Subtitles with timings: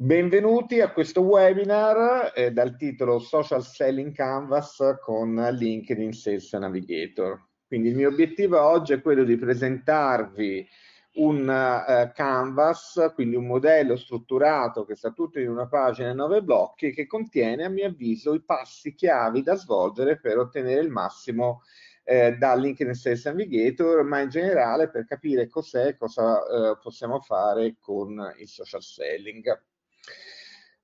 [0.00, 7.48] Benvenuti a questo webinar eh, dal titolo Social Selling Canvas con LinkedIn Sales Navigator.
[7.66, 10.68] Quindi il mio obiettivo oggi è quello di presentarvi
[11.14, 16.42] un uh, canvas, quindi un modello strutturato che sta tutto in una pagina e nove
[16.42, 21.62] blocchi che contiene a mio avviso i passi chiavi da svolgere per ottenere il massimo
[22.04, 27.74] eh, da LinkedIn Sales Navigator, ma in generale per capire cos'è cosa eh, possiamo fare
[27.80, 29.66] con il social selling.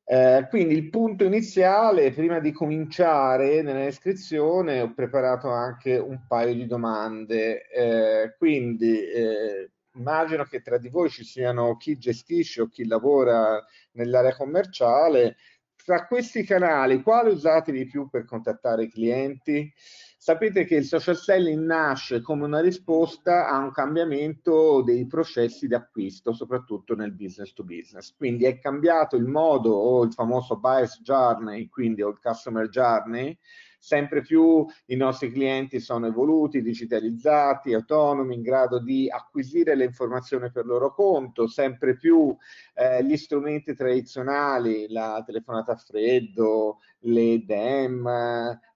[0.06, 6.54] Eh, quindi il punto iniziale, prima di cominciare nella descrizione, ho preparato anche un paio
[6.54, 7.66] di domande.
[7.68, 13.64] Eh, quindi eh, immagino che tra di voi ci siano chi gestisce o chi lavora
[13.92, 15.36] nell'area commerciale.
[15.84, 19.72] Tra questi canali, quale usate di più per contattare i clienti?
[20.24, 25.74] Sapete che il social selling nasce come una risposta a un cambiamento dei processi di
[25.74, 28.16] acquisto, soprattutto nel business to business.
[28.16, 33.38] Quindi è cambiato il modo o il famoso buyer's journey, quindi o il customer journey,
[33.84, 40.50] sempre più i nostri clienti sono evoluti, digitalizzati, autonomi, in grado di acquisire le informazioni
[40.50, 42.34] per loro conto, sempre più
[42.72, 48.06] eh, gli strumenti tradizionali, la telefonata a freddo, le DEM,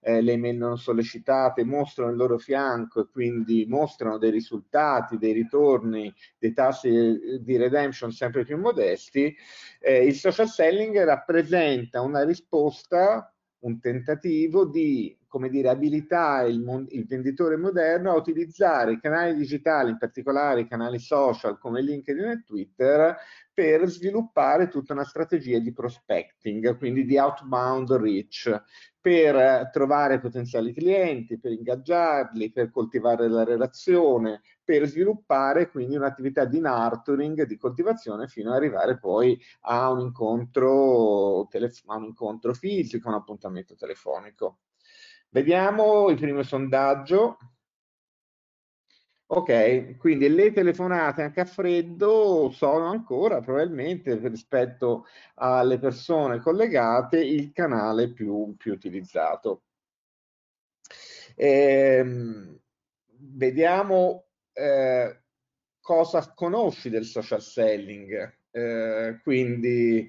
[0.01, 5.33] eh, le email non sollecitate, mostrano il loro fianco e quindi mostrano dei risultati, dei
[5.33, 9.35] ritorni, dei tassi di redemption sempre più modesti,
[9.79, 17.05] eh, il social selling rappresenta una risposta un tentativo di come dire, abilitare il, il,
[17.05, 22.43] venditore moderno a utilizzare i canali digitali, in particolare i canali social come LinkedIn e
[22.43, 23.15] Twitter,
[23.53, 28.63] per sviluppare tutta una strategia di prospecting, quindi di outbound reach,
[28.99, 36.59] per trovare potenziali clienti, per ingaggiarli, per coltivare la relazione, per sviluppare quindi un'attività di
[36.59, 43.15] nurturing, di coltivazione fino ad arrivare poi a un incontro, a un incontro fisico, un
[43.15, 44.59] appuntamento telefonico.
[45.29, 47.37] Vediamo il primo sondaggio.
[49.31, 55.05] Ok, quindi le telefonate anche a freddo sono ancora probabilmente rispetto
[55.35, 59.63] alle persone collegate il canale più, più utilizzato.
[61.35, 62.59] Ehm,
[63.19, 64.28] vediamo
[64.59, 65.21] eh,
[65.81, 68.37] cosa conosci del social selling.
[68.51, 70.07] Eh, quindi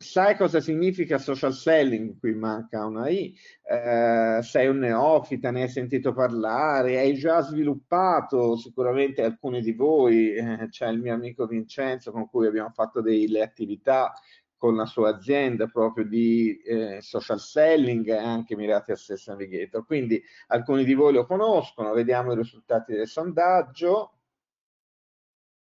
[0.00, 2.18] sai cosa significa social selling?
[2.18, 3.34] Qui manca una I.
[3.62, 10.34] Eh, sei un neofita, ne hai sentito parlare, hai già sviluppato sicuramente alcuni di voi.
[10.34, 14.12] Eh, c'è il mio amico Vincenzo con cui abbiamo fatto delle attività
[14.58, 19.86] con la sua azienda proprio di eh, social selling anche mirati a Sales Navigator.
[19.86, 24.12] Quindi alcuni di voi lo conoscono, vediamo i risultati del sondaggio.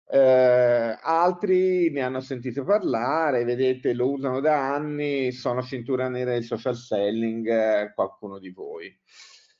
[0.07, 6.43] Eh, altri ne hanno sentito parlare, vedete, lo usano da anni, sono cintura nera del
[6.43, 8.97] social selling, eh, qualcuno di voi.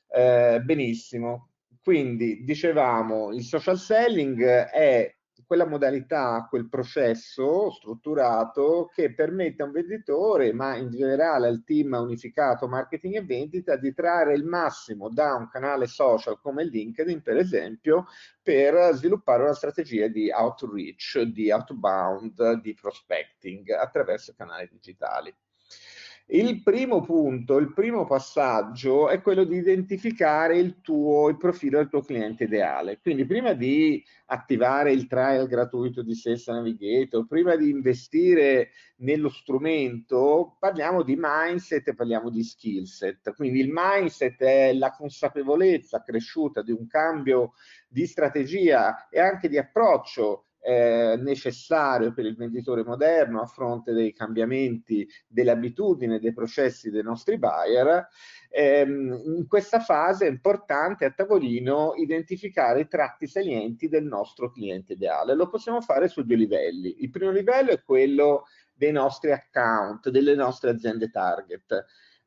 [0.07, 1.49] Eh, benissimo,
[1.83, 5.14] quindi dicevamo, il social selling è
[5.45, 11.93] quella modalità, quel processo strutturato che permette a un venditore, ma in generale al team
[11.93, 17.37] unificato marketing e vendita, di trarre il massimo da un canale social come LinkedIn, per
[17.37, 18.05] esempio,
[18.41, 25.33] per sviluppare una strategia di outreach, di outbound, di prospecting attraverso canali digitali.
[26.27, 31.87] Il primo punto, il primo passaggio è quello di identificare il tuo il profilo del
[31.87, 32.99] tuo cliente ideale.
[32.99, 40.57] Quindi prima di attivare il trial gratuito di Sales Navigator, prima di investire nello strumento,
[40.59, 43.35] parliamo di mindset e parliamo di skill set.
[43.35, 47.53] Quindi il mindset è la consapevolezza cresciuta di un cambio
[47.87, 54.13] di strategia e anche di approccio eh, necessario per il venditore moderno a fronte dei
[54.13, 58.07] cambiamenti delle abitudini, dei processi dei nostri buyer.
[58.49, 64.93] Ehm, in questa fase è importante a tavolino identificare i tratti salienti del nostro cliente
[64.93, 65.35] ideale.
[65.35, 67.03] Lo possiamo fare su due livelli.
[67.03, 71.85] Il primo livello è quello dei nostri account, delle nostre aziende target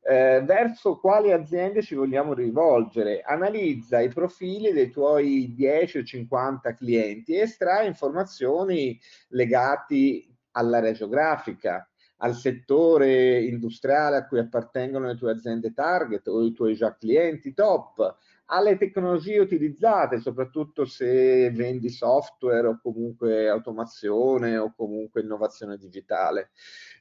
[0.09, 3.21] eh, verso quali aziende ci vogliamo rivolgere.
[3.21, 11.87] Analizza i profili dei tuoi 10 o 50 clienti e estrae informazioni legate all'area geografica,
[12.17, 17.53] al settore industriale a cui appartengono le tue aziende target o i tuoi già clienti
[17.53, 18.17] top,
[18.51, 26.49] alle tecnologie utilizzate, soprattutto se vendi software o comunque automazione o comunque innovazione digitale.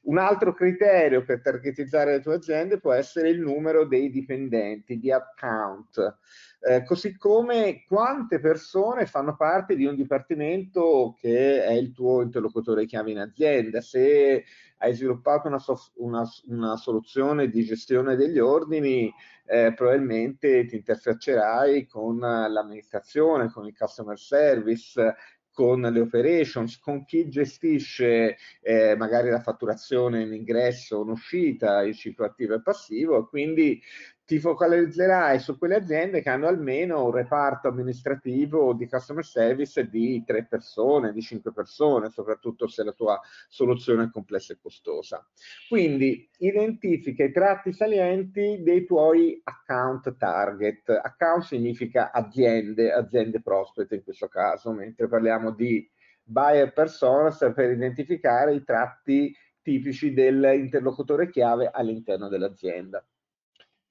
[0.03, 5.11] Un altro criterio per targetizzare le tue aziende può essere il numero dei dipendenti, di
[5.11, 6.17] account,
[6.61, 12.87] eh, così come quante persone fanno parte di un dipartimento che è il tuo interlocutore
[12.87, 13.81] chiave in azienda.
[13.81, 14.45] Se
[14.79, 19.13] hai sviluppato una, sof- una, una soluzione di gestione degli ordini,
[19.47, 25.15] eh, probabilmente ti interfaccerai con l'amministrazione, con il customer service,
[25.59, 31.83] con le operations, con chi gestisce eh, magari la fatturazione in ingresso o in uscita,
[31.83, 33.83] il ciclo attivo e passivo, quindi
[34.29, 40.23] ti focalizzerai su quelle aziende che hanno almeno un reparto amministrativo di customer service di
[40.27, 45.27] tre persone, di cinque persone, soprattutto se la tua soluzione è complessa e costosa.
[45.67, 50.91] Quindi identifica i tratti salienti dei tuoi account target.
[50.91, 55.91] Account significa aziende, aziende prospect in questo caso, mentre parliamo di
[56.23, 63.03] buyer personas per identificare i tratti tipici dell'interlocutore chiave all'interno dell'azienda.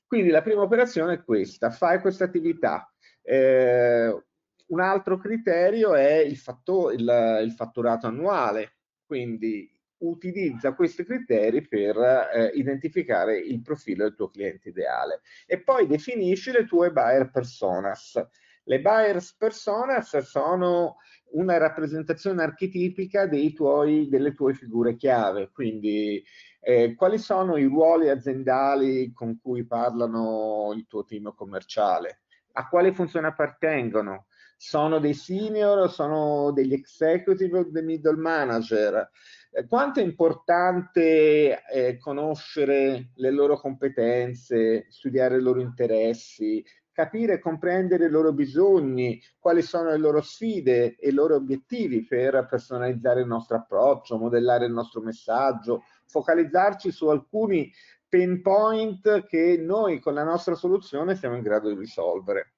[0.07, 2.89] Quindi la prima operazione è questa, fai questa attività.
[3.21, 4.23] Eh,
[4.67, 9.69] un altro criterio è il, fatto, il, il, fatturato annuale, quindi
[9.99, 16.51] utilizza questi criteri per eh, identificare il profilo del tuo cliente ideale e poi definisci
[16.51, 18.21] le tue buyer personas.
[18.63, 20.97] Le buyers personas sono
[21.31, 26.23] una rappresentazione archetipica tuoi, delle tue figure chiave, quindi
[26.69, 32.23] eh, quali sono i ruoli aziendali con cui parlano il tuo team commerciale?
[32.53, 34.25] A quali funzioni appartengono?
[34.57, 39.09] Sono dei senior, sono degli executive o dei middle manager?
[39.49, 46.61] Eh, quanto è importante eh, conoscere le loro competenze, studiare i loro interessi,
[46.97, 52.03] capire e comprendere i loro bisogni, quali sono le loro sfide e i loro obiettivi
[52.03, 57.71] per personalizzare il nostro approccio, modellare il nostro messaggio, focalizzarci su alcuni
[58.09, 62.53] pain point che noi con la nostra soluzione siamo in grado di risolvere.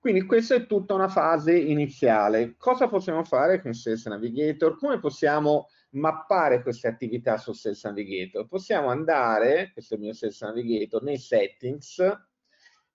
[0.00, 2.56] Quindi questa è tutta una fase iniziale.
[2.58, 4.76] Cosa possiamo fare con Sales Navigator?
[4.76, 8.48] Come possiamo mappare queste attività su Sales Navigator?
[8.48, 12.02] Possiamo andare, questo è il mio Sales Navigator, nei settings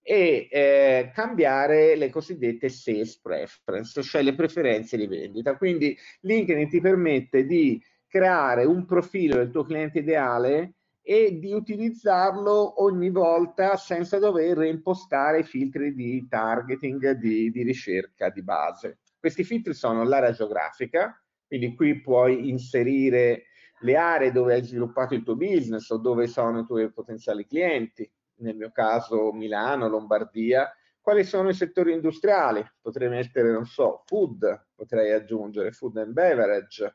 [0.01, 5.55] e eh, cambiare le cosiddette sales preference, cioè le preferenze di vendita.
[5.55, 12.83] Quindi LinkedIn ti permette di creare un profilo del tuo cliente ideale e di utilizzarlo
[12.83, 18.99] ogni volta senza dover reimpostare i filtri di targeting, di, di ricerca di base.
[19.19, 23.45] Questi filtri sono l'area geografica, quindi qui puoi inserire
[23.81, 28.09] le aree dove hai sviluppato il tuo business o dove sono i tuoi potenziali clienti,
[28.39, 30.71] nel mio caso Milano, Lombardia,
[31.01, 32.65] quali sono i settori industriali?
[32.81, 36.93] Potrei mettere, non so, food, potrei aggiungere food and beverage,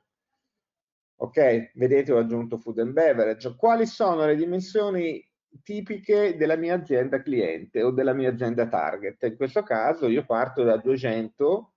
[1.16, 3.54] Ok, vedete ho aggiunto food and beverage.
[3.56, 5.24] Quali sono le dimensioni
[5.62, 9.22] tipiche della mia azienda cliente o della mia azienda target?
[9.22, 11.74] In questo caso io parto da 200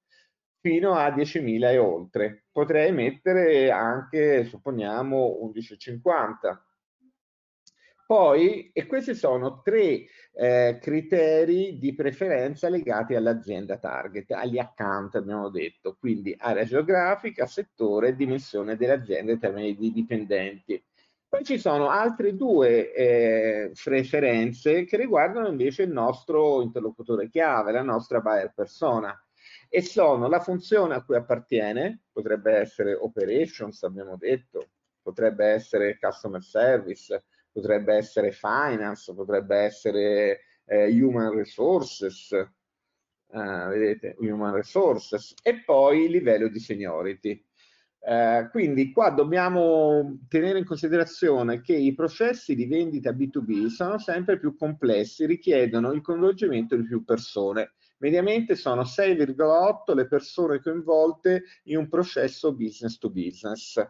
[0.59, 2.45] fino a 10.000 e oltre.
[2.51, 6.57] Potrei mettere anche, supponiamo, 11,50
[8.07, 15.49] poi, e questi sono tre eh, criteri di preferenza legati all'azienda target, agli account abbiamo
[15.49, 20.81] detto, quindi area geografica, settore, dimensione dell'azienda in termini di dipendenti.
[21.27, 27.81] Poi ci sono altre due eh, preferenze che riguardano invece il nostro interlocutore chiave, la
[27.81, 29.13] nostra buyer persona
[29.67, 34.69] e sono la funzione a cui appartiene, potrebbe essere operations, abbiamo detto,
[35.01, 37.21] potrebbe essere customer service,
[37.57, 42.47] potrebbe essere finance, potrebbe essere eh, human resources, eh,
[43.67, 47.43] vedete, human resources, e poi il livello di seniority.
[47.99, 54.37] Eh, quindi qua dobbiamo tenere in considerazione che i processi di vendita B2B sono sempre
[54.37, 57.71] più complessi, richiedono il coinvolgimento di più persone.
[57.97, 63.83] Mediamente sono 6,8 le persone coinvolte in un processo business to business.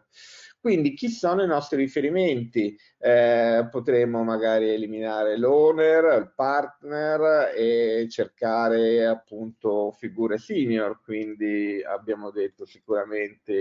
[0.67, 2.77] Quindi chi sono i nostri riferimenti?
[2.97, 12.65] Eh, potremmo magari eliminare l'owner, il partner e cercare appunto figure senior, quindi abbiamo detto
[12.65, 13.53] sicuramente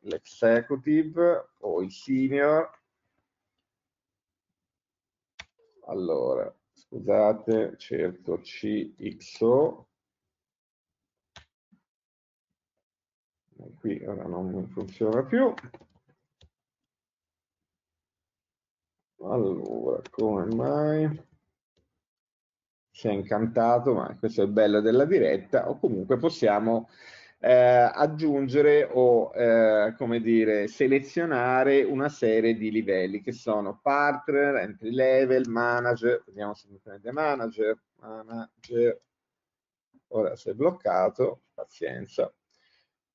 [0.00, 2.68] l'executive o il senior.
[5.86, 9.86] Allora, scusate, cerco CXO.
[13.78, 15.54] Qui ora non funziona più.
[19.24, 21.24] Allora, come mai?
[22.90, 26.88] Si è incantato, ma questo è il bello della diretta, o comunque possiamo
[27.38, 34.90] eh, aggiungere o, eh, come dire, selezionare una serie di livelli che sono partner, entry
[34.92, 39.00] level, manager, vediamo se mi prende manager, manager,
[40.08, 42.32] ora si è bloccato, pazienza,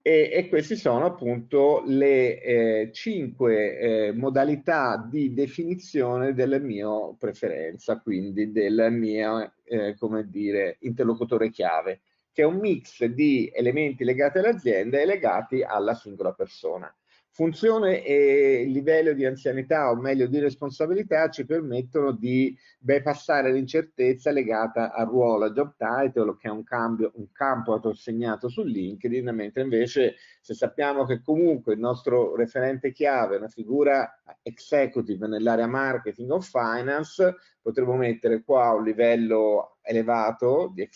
[0.07, 6.87] e, e queste sono appunto le eh, cinque eh, modalità di definizione della mia
[7.19, 11.99] preferenza, quindi del mio, eh, come dire, interlocutore chiave
[12.31, 16.89] che è un mix di elementi legati all'azienda e legati alla singola persona.
[17.37, 24.91] Funzione e livello di anzianità o meglio di responsabilità ci permettono di bypassare l'incertezza legata
[24.91, 29.61] al ruolo, al job title, che è un, cambio, un campo assegnato su LinkedIn, mentre
[29.61, 36.31] invece se sappiamo che comunque il nostro referente chiave è una figura executive nell'area marketing
[36.31, 40.89] o finance, potremmo mettere qua un livello elevato di,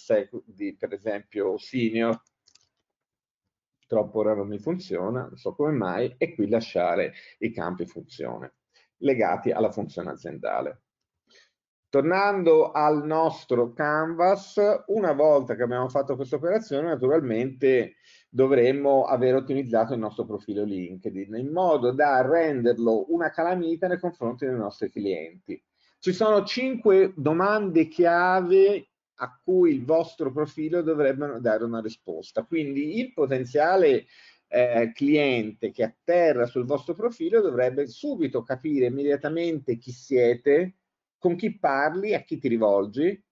[0.46, 2.20] di per esempio senior
[3.92, 8.54] troppo ora non mi funziona, non so come mai, e qui lasciare i campi funzione
[9.00, 10.84] legati alla funzione aziendale.
[11.90, 14.56] Tornando al nostro canvas,
[14.88, 17.96] una volta che abbiamo fatto questa operazione, naturalmente
[18.30, 24.46] dovremmo aver ottimizzato il nostro profilo LinkedIn in modo da renderlo una calamita nei confronti
[24.46, 25.62] dei nostri clienti.
[26.00, 28.91] Ci sono cinque domande chiave
[29.22, 32.44] a cui il vostro profilo dovrebbe dare una risposta.
[32.44, 34.06] Quindi il potenziale
[34.48, 40.78] eh, cliente che atterra sul vostro profilo dovrebbe subito capire immediatamente chi siete,
[41.20, 43.24] con chi parli, a chi ti rivolgi,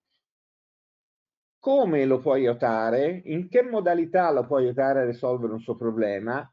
[1.58, 6.48] come lo puoi aiutare, in che modalità lo puoi aiutare a risolvere un suo problema,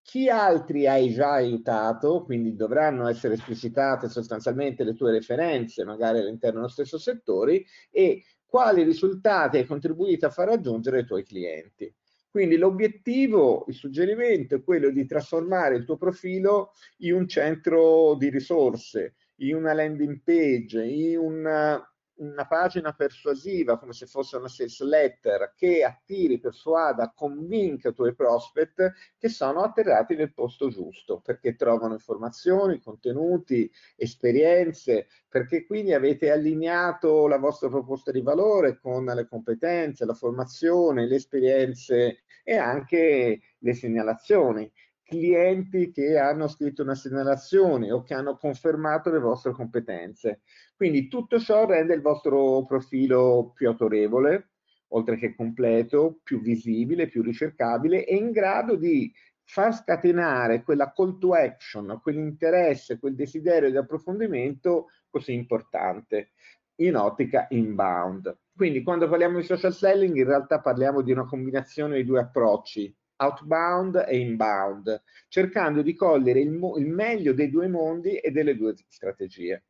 [0.00, 6.60] chi altri hai già aiutato, quindi dovranno essere esplicitate sostanzialmente le tue referenze, magari all'interno
[6.60, 11.94] dello stesso settore, e quali risultati hai contribuito a far raggiungere ai tuoi clienti.
[12.30, 18.30] Quindi l'obiettivo, il suggerimento è quello di trasformare il tuo profilo in un centro di
[18.30, 24.80] risorse, in una landing page, in una una pagina persuasiva come se fosse una sales
[24.82, 31.54] letter che attiri, persuada, convinca i tuoi prospect che sono atterrati nel posto giusto perché
[31.54, 39.26] trovano informazioni, contenuti, esperienze, perché quindi avete allineato la vostra proposta di valore con le
[39.28, 44.70] competenze, la formazione, le esperienze e anche le segnalazioni
[45.08, 50.42] clienti che hanno scritto una segnalazione o che hanno confermato le vostre competenze.
[50.76, 54.50] Quindi tutto ciò rende il vostro profilo più autorevole,
[54.88, 59.10] oltre che completo, più visibile, più ricercabile e in grado di
[59.44, 66.32] far scatenare quella call to action, quell'interesse, quel desiderio di approfondimento così importante
[66.80, 68.36] in ottica inbound.
[68.54, 72.94] Quindi quando parliamo di social selling in realtà parliamo di una combinazione di due approcci,
[73.18, 78.74] outbound e inbound, cercando di cogliere il, il meglio dei due mondi e delle due
[78.88, 79.64] strategie.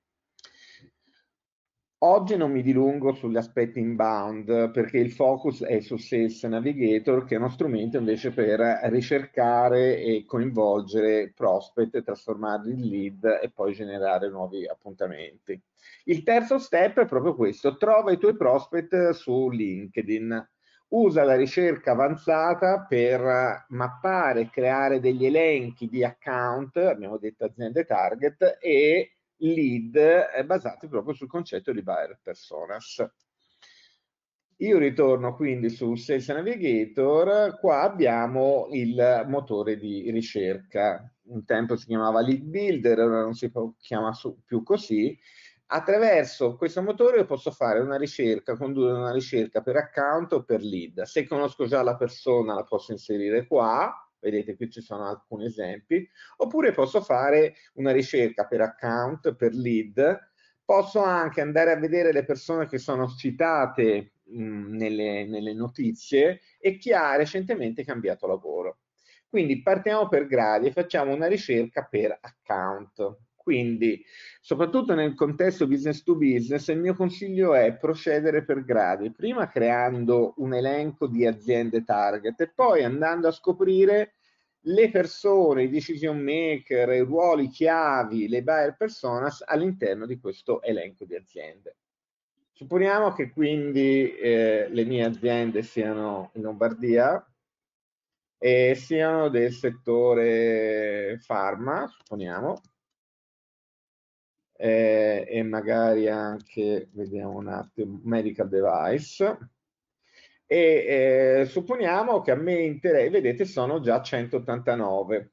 [2.00, 7.34] Oggi non mi dilungo sugli aspetti inbound perché il focus è su Sales Navigator che
[7.34, 14.28] è uno strumento invece per ricercare e coinvolgere prospect, trasformarli in lead e poi generare
[14.30, 15.60] nuovi appuntamenti.
[16.04, 20.48] Il terzo step è proprio questo, trova i tuoi prospect su LinkedIn.
[20.90, 27.84] Usa la ricerca avanzata per mappare e creare degli elenchi di account, abbiamo detto aziende
[27.84, 33.06] target, e lead basati proprio sul concetto di buyer personas.
[34.60, 41.86] Io ritorno quindi su Sales Navigator, qua abbiamo il motore di ricerca, un tempo si
[41.86, 44.10] chiamava Lead Builder, ora non si chiama
[44.44, 45.16] più così.
[45.70, 50.62] Attraverso questo motore io posso fare una ricerca, condurre una ricerca per account o per
[50.62, 51.02] lead.
[51.02, 56.08] Se conosco già la persona la posso inserire qua, vedete qui ci sono alcuni esempi,
[56.38, 60.30] oppure posso fare una ricerca per account, per lead,
[60.64, 66.78] posso anche andare a vedere le persone che sono citate mh, nelle, nelle notizie e
[66.78, 68.78] chi ha recentemente cambiato lavoro.
[69.28, 73.16] Quindi partiamo per gradi e facciamo una ricerca per account.
[73.48, 74.04] Quindi,
[74.42, 80.34] soprattutto nel contesto business to business, il mio consiglio è procedere per gradi, prima creando
[80.36, 84.16] un elenco di aziende target e poi andando a scoprire
[84.64, 91.06] le persone, i decision maker, i ruoli chiavi, le buyer personas all'interno di questo elenco
[91.06, 91.76] di aziende.
[92.52, 97.26] Supponiamo che quindi eh, le mie aziende siano in Lombardia
[98.36, 102.60] e siano del settore pharma, supponiamo,
[104.60, 109.38] eh, e magari anche, vediamo un attimo, medical device.
[110.46, 115.32] e eh, supponiamo che a me interessa, vedete sono già 189.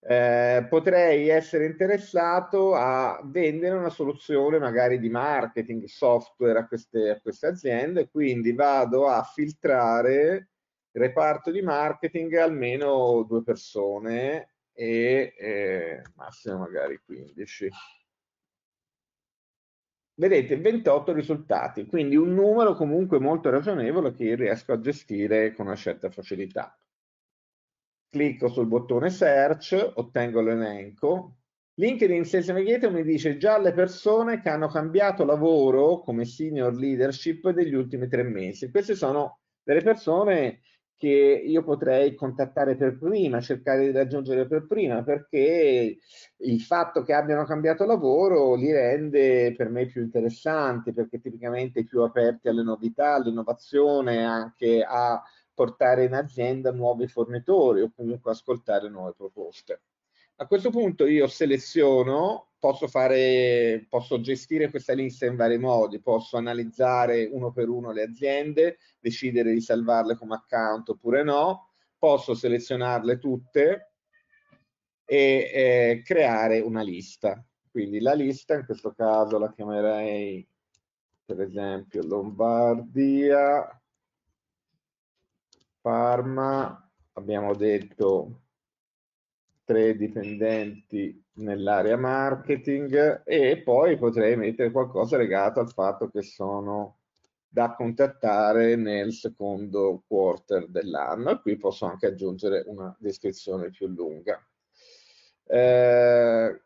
[0.00, 7.20] Eh, potrei essere interessato a vendere una soluzione magari di marketing, software a queste, a
[7.20, 10.48] queste aziende, quindi vado a filtrare
[10.92, 17.68] il reparto di marketing almeno due persone e eh, massimo magari 15
[20.18, 25.76] vedete 28 risultati, quindi un numero comunque molto ragionevole che riesco a gestire con una
[25.76, 26.76] certa facilità.
[28.10, 31.36] Clicco sul bottone search, ottengo l'elenco.
[31.74, 37.48] LinkedIn Sales Navigator mi dice già le persone che hanno cambiato lavoro come senior leadership
[37.50, 38.70] negli ultimi tre mesi.
[38.70, 40.62] Queste sono delle persone
[40.98, 41.06] che
[41.46, 45.96] io potrei contattare per prima, cercare di raggiungere per prima, perché
[46.38, 52.02] il fatto che abbiano cambiato lavoro li rende per me più interessanti, perché tipicamente più
[52.02, 55.22] aperti alle novità, all'innovazione, anche a
[55.54, 59.80] portare in azienda nuovi fornitori o comunque ascoltare nuove proposte.
[60.36, 66.36] A questo punto io seleziono, posso, fare, posso gestire questa lista in vari modi, posso
[66.36, 73.18] analizzare uno per uno le aziende, decidere di salvarle come account oppure no, posso selezionarle
[73.18, 73.92] tutte
[75.04, 77.44] e eh, creare una lista.
[77.70, 80.46] Quindi la lista, in questo caso la chiamerei
[81.24, 83.78] per esempio Lombardia,
[85.80, 88.42] Parma, abbiamo detto
[89.64, 96.98] tre dipendenti nell'area marketing e poi potrei mettere qualcosa legato al fatto che sono
[97.48, 104.38] da contattare nel secondo quarter dell'anno e qui posso anche aggiungere una descrizione più lunga.
[105.44, 106.60] Eh,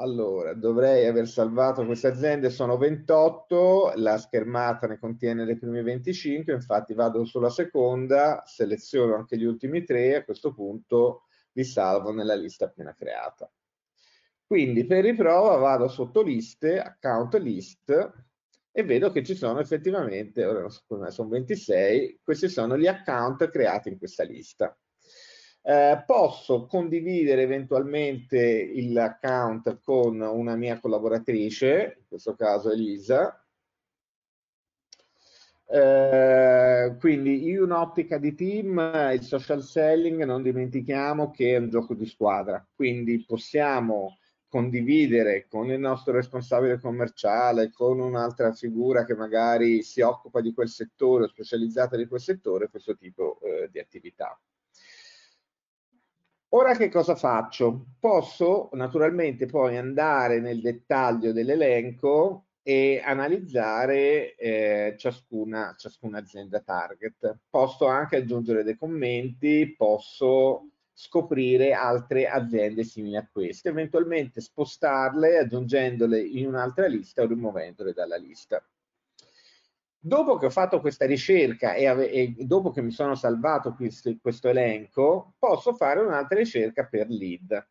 [0.00, 6.52] allora, dovrei aver salvato queste aziende, sono 28, la schermata ne contiene le prime 25,
[6.52, 11.24] infatti vado sulla seconda, seleziono anche gli ultimi tre, a questo punto
[11.58, 13.50] li salvo nella lista appena creata.
[14.46, 18.12] Quindi per riprova vado sotto liste, account list,
[18.70, 20.68] e vedo che ci sono effettivamente, ora
[21.10, 24.78] sono 26, questi sono gli account creati in questa lista.
[25.60, 33.44] Eh, posso condividere eventualmente l'account con una mia collaboratrice, in questo caso Elisa,
[35.70, 38.78] eh, quindi in un'ottica di team,
[39.12, 45.70] il social selling non dimentichiamo che è un gioco di squadra, quindi possiamo condividere con
[45.70, 51.96] il nostro responsabile commerciale, con un'altra figura che magari si occupa di quel settore specializzata
[51.96, 54.40] di quel settore, questo tipo eh, di attività.
[56.52, 57.88] Ora che cosa faccio?
[58.00, 67.38] Posso naturalmente poi andare nel dettaglio dell'elenco e analizzare eh, ciascuna, ciascuna azienda target.
[67.48, 76.20] Posso anche aggiungere dei commenti, posso scoprire altre aziende simili a queste, eventualmente spostarle aggiungendole
[76.20, 78.62] in un'altra lista o rimuovendole dalla lista.
[79.98, 84.48] Dopo che ho fatto questa ricerca e, e dopo che mi sono salvato questo, questo
[84.48, 87.66] elenco, posso fare un'altra ricerca per lead.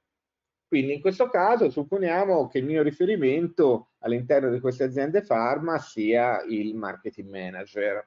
[0.67, 6.43] Quindi in questo caso supponiamo che il mio riferimento all'interno di queste aziende pharma sia
[6.43, 8.05] il marketing manager.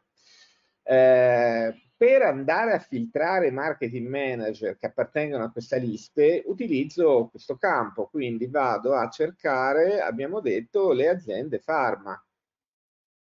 [0.82, 8.08] Eh, per andare a filtrare marketing manager che appartengono a questa lista utilizzo questo campo,
[8.08, 12.22] quindi vado a cercare, abbiamo detto, le aziende pharma.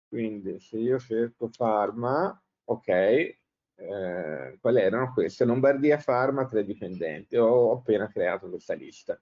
[0.08, 3.38] Quindi se io cerco pharma, ok,
[3.78, 5.44] eh, quali erano queste?
[5.44, 9.18] Lombardia Pharma, tre dipendenti, ho appena creato questa lista.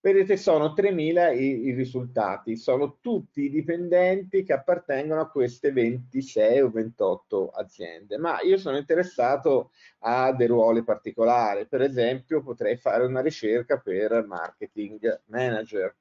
[0.00, 6.60] Vedete, sono 3.000 i, i, risultati, sono tutti i dipendenti che appartengono a queste 26
[6.60, 13.06] o 28 aziende, ma io sono interessato a dei ruoli particolari, per esempio potrei fare
[13.06, 15.96] una ricerca per marketing manager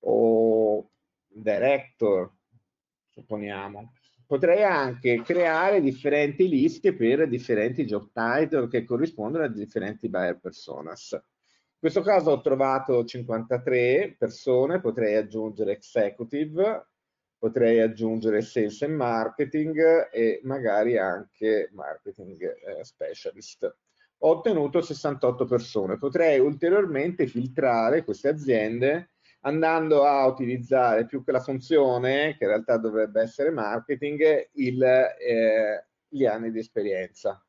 [0.00, 0.90] o
[1.28, 2.30] director,
[3.08, 3.92] supponiamo.
[4.32, 11.12] Potrei anche creare differenti liste per differenti job title che corrispondono a differenti buyer personas.
[11.12, 16.86] In questo caso ho trovato 53 persone, potrei aggiungere executive,
[17.36, 23.64] potrei aggiungere sales and marketing e magari anche marketing eh, specialist.
[24.20, 29.10] Ho ottenuto 68 persone, potrei ulteriormente filtrare queste aziende
[29.42, 35.86] andando a utilizzare più che la funzione, che in realtà dovrebbe essere marketing, il, eh,
[36.08, 37.44] gli anni di esperienza.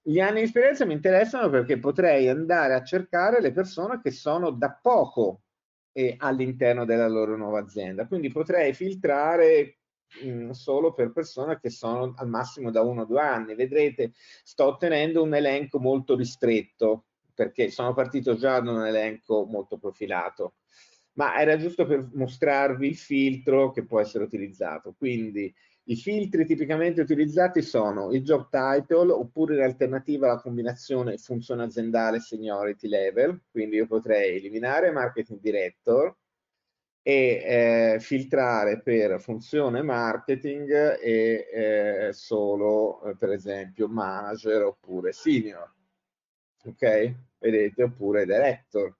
[0.00, 4.50] Gli anni di esperienza mi interessano perché potrei andare a cercare le persone che sono
[4.50, 5.42] da poco
[5.92, 8.06] eh, all'interno della loro nuova azienda.
[8.06, 9.78] Quindi potrei filtrare
[10.24, 13.54] mm, solo per persone che sono al massimo da uno o due anni.
[13.54, 14.12] Vedrete,
[14.42, 20.54] sto ottenendo un elenco molto ristretto perché sono partito già da un elenco molto profilato,
[21.14, 24.94] ma era giusto per mostrarvi il filtro che può essere utilizzato.
[24.96, 25.52] Quindi
[25.86, 32.20] i filtri tipicamente utilizzati sono il job title oppure in alternativa la combinazione funzione aziendale
[32.20, 36.16] seniority level, quindi io potrei eliminare marketing director
[37.02, 45.70] e eh, filtrare per funzione marketing e eh, solo eh, per esempio manager oppure senior.
[46.64, 47.14] Ok?
[47.38, 47.82] Vedete?
[47.82, 48.96] Oppure director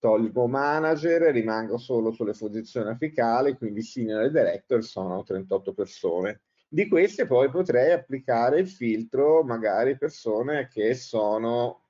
[0.00, 6.88] tolgo manager rimango solo sulle posizioni apicali quindi senior e director sono 38 persone di
[6.88, 11.84] queste poi potrei applicare il filtro magari persone che sono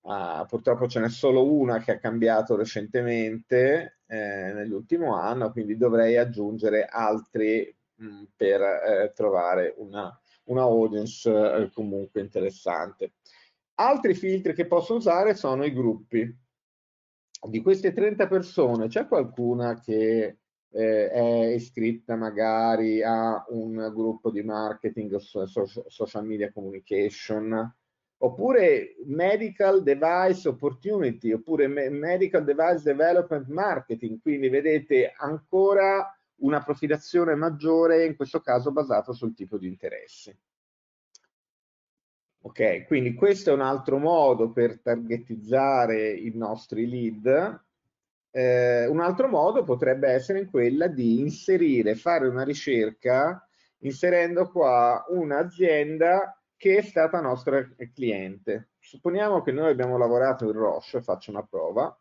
[0.00, 6.16] Uh, purtroppo ce n'è solo una che ha cambiato recentemente eh, nell'ultimo anno, quindi dovrei
[6.16, 13.12] aggiungere altri mh, mm, per eh, trovare una, una audience eh, comunque interessante.
[13.74, 16.46] Altri filtri che posso usare sono i gruppi.
[17.40, 20.38] Di queste 30 persone c'è qualcuna che
[20.70, 25.18] eh, è iscritta magari a un gruppo di marketing o
[25.88, 27.72] social media communication?
[28.18, 38.04] oppure medical device opportunity, oppure medical device development marketing, quindi vedete ancora una profilazione maggiore,
[38.04, 40.36] in questo caso basata sul tipo di interessi.
[42.48, 47.62] Ok, quindi questo è un altro modo per targetizzare i nostri lead.
[48.30, 53.46] Eh, un altro modo potrebbe essere quella di inserire, fare una ricerca
[53.80, 58.70] inserendo qua un'azienda che è stata nostra cliente.
[58.78, 61.94] Supponiamo che noi abbiamo lavorato in Roche, faccio una prova,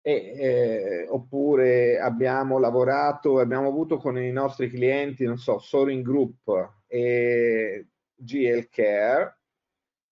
[0.00, 6.48] e, eh, oppure abbiamo lavorato, abbiamo avuto con i nostri clienti, non so, Soaring Group
[6.86, 7.86] e
[8.20, 9.38] GL Care,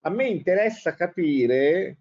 [0.00, 1.98] a me interessa capire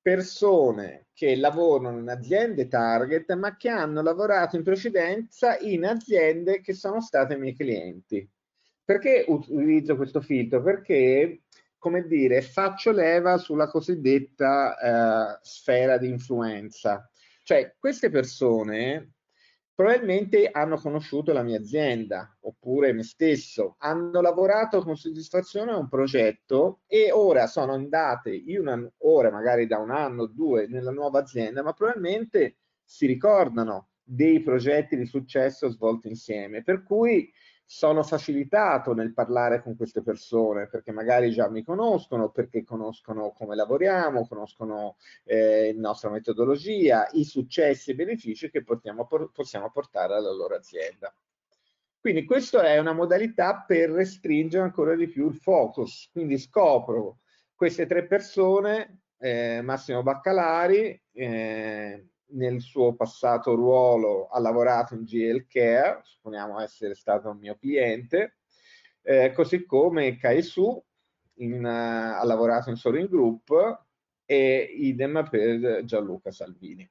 [0.00, 6.74] persone che lavorano in aziende target ma che hanno lavorato in precedenza in aziende che
[6.74, 8.28] sono state miei clienti.
[8.84, 10.62] Perché utilizzo questo filtro?
[10.62, 11.44] Perché,
[11.78, 17.08] come dire, faccio leva sulla cosiddetta eh, sfera di influenza.
[17.42, 19.12] Cioè, queste persone
[19.74, 25.88] probabilmente hanno conosciuto la mia azienda oppure me stesso, hanno lavorato con soddisfazione a un
[25.88, 30.92] progetto e ora sono andate, io una, ora magari da un anno o due nella
[30.92, 37.32] nuova azienda, ma probabilmente si ricordano dei progetti di successo svolti insieme, per cui
[37.66, 43.56] sono facilitato nel parlare con queste persone perché magari già mi conoscono, perché conoscono come
[43.56, 50.14] lavoriamo, conoscono eh, la nostra metodologia, i successi e i benefici che portiamo, possiamo portare
[50.14, 51.14] alla loro azienda.
[51.98, 56.10] Quindi questa è una modalità per restringere ancora di più il focus.
[56.12, 57.20] Quindi scopro
[57.54, 65.46] queste tre persone, eh, Massimo Baccalari, eh, nel suo passato ruolo ha lavorato in GL
[65.46, 68.36] Care, supponiamo essere stato un mio cliente,
[69.02, 70.82] eh, così come Kaisu
[71.38, 73.50] in, uh, ha lavorato in Sorin Group
[74.24, 76.88] e idem per Gianluca Salvini.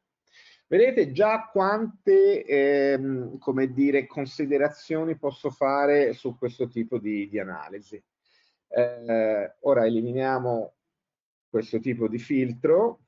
[0.67, 3.37] Vedete già quante ehm,
[3.71, 8.01] dire, considerazioni posso fare su questo tipo di, di analisi.
[8.69, 10.73] Eh, ora eliminiamo
[11.47, 13.02] questo tipo di filtro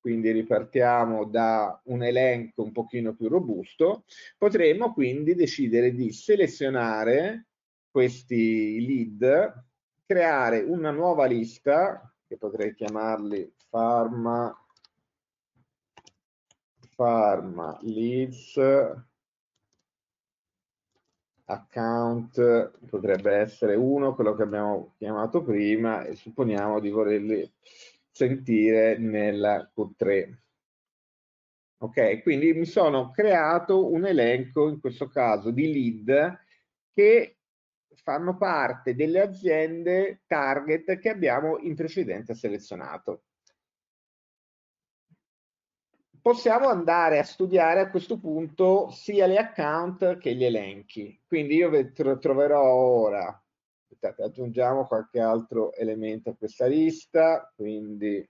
[0.00, 4.04] quindi ripartiamo da un elenco un pochino più robusto,
[4.36, 7.46] potremmo quindi decidere di selezionare
[7.90, 9.64] questi lead,
[10.06, 14.54] creare una nuova lista, che potrei chiamarli Pharma,
[16.94, 18.60] Pharma Leads,
[21.44, 27.52] account potrebbe essere uno, quello che abbiamo chiamato prima, e supponiamo di volerli
[28.18, 30.36] sentire nel Q3.
[31.80, 36.40] Ok, quindi mi sono creato un elenco, in questo caso, di lead
[36.92, 37.38] che
[38.02, 43.22] fanno parte delle aziende target che abbiamo in precedenza selezionato.
[46.20, 51.22] Possiamo andare a studiare a questo punto sia gli account che gli elenchi.
[51.24, 53.40] Quindi io troverò ora
[53.88, 58.28] aspettate, aggiungiamo qualche altro elemento a questa lista, quindi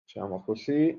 [0.00, 0.98] facciamo così,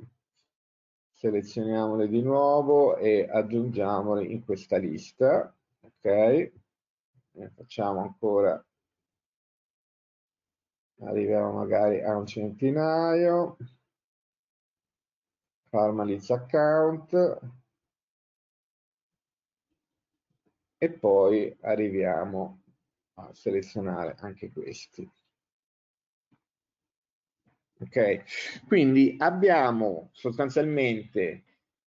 [1.11, 6.05] selezioniamole di nuovo e aggiungiamole in questa lista, ok?
[6.05, 6.53] E
[7.53, 8.65] facciamo ancora,
[11.01, 13.57] arriviamo magari a un centinaio,
[15.69, 17.39] formalize account,
[20.79, 22.61] e poi arriviamo
[23.17, 25.10] a selezionare anche questi.
[27.80, 31.43] Ok, quindi abbiamo sostanzialmente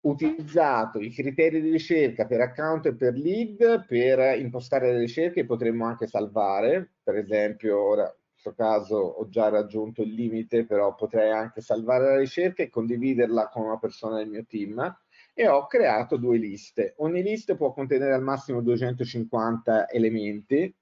[0.01, 5.87] utilizzato i criteri di ricerca per account e per lead per impostare le ricerche potremmo
[5.87, 11.31] anche salvare, per esempio ora in questo caso ho già raggiunto il limite, però potrei
[11.31, 14.97] anche salvare la ricerca e condividerla con una persona del mio team
[15.41, 16.95] e ho creato due liste.
[16.97, 20.75] Ogni lista può contenere al massimo 250 elementi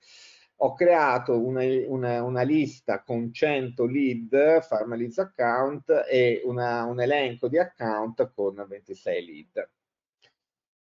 [0.59, 7.49] ho creato una, una, una, lista con 100 lead, Farmaliz account e una, un elenco
[7.49, 9.71] di account con 26 lead.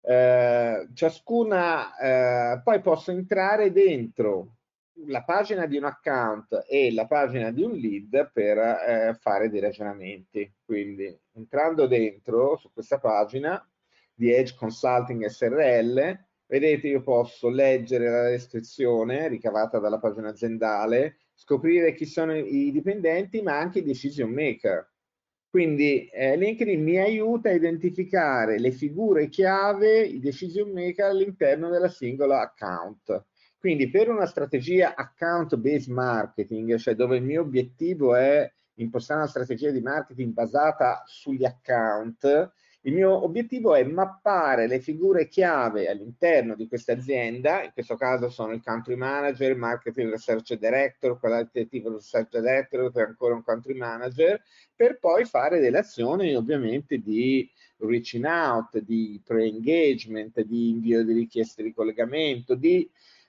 [0.03, 4.59] Eh, ciascuna, eh, poi posso entrare dentro
[5.07, 9.61] la pagina di un account e la pagina di un lead per eh, fare dei
[9.61, 10.53] ragionamenti.
[10.65, 13.67] Quindi entrando dentro su questa pagina
[14.15, 21.95] di Edge Consulting SRL, Vedete, io posso leggere la descrizione ricavata dalla pagina aziendale, scoprire
[21.95, 24.89] chi sono i dipendenti, ma anche i decision maker.
[25.49, 31.89] Quindi eh, LinkedIn mi aiuta a identificare le figure chiave, i decision maker all'interno della
[31.89, 33.25] singola account.
[33.65, 39.71] Quindi per una strategia account-based marketing, cioè dove il mio obiettivo è impostare una strategia
[39.71, 46.69] di marketing basata sugli account, il mio obiettivo è mappare le figure chiave all'interno di
[46.69, 52.39] questa azienda, in questo caso sono il country manager, il marketing research director, qualitativo research
[52.39, 54.43] director, poi ancora un country manager,
[54.77, 61.63] per poi fare delle azioni ovviamente di reaching out, di pre-engagement, di invio di richieste
[61.63, 62.87] di collegamento, di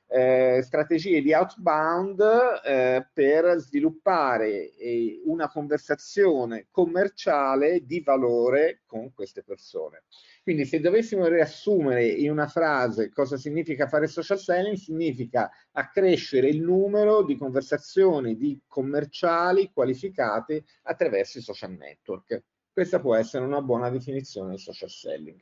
[0.07, 2.21] eh, strategie di outbound
[2.63, 10.03] eh, per sviluppare eh, una conversazione commerciale di valore con queste persone.
[10.43, 16.61] Quindi se dovessimo riassumere in una frase cosa significa fare social selling, significa accrescere il
[16.61, 22.43] numero di conversazioni di commerciali qualificate attraverso i social network.
[22.71, 25.41] Questa può essere una buona definizione di social selling.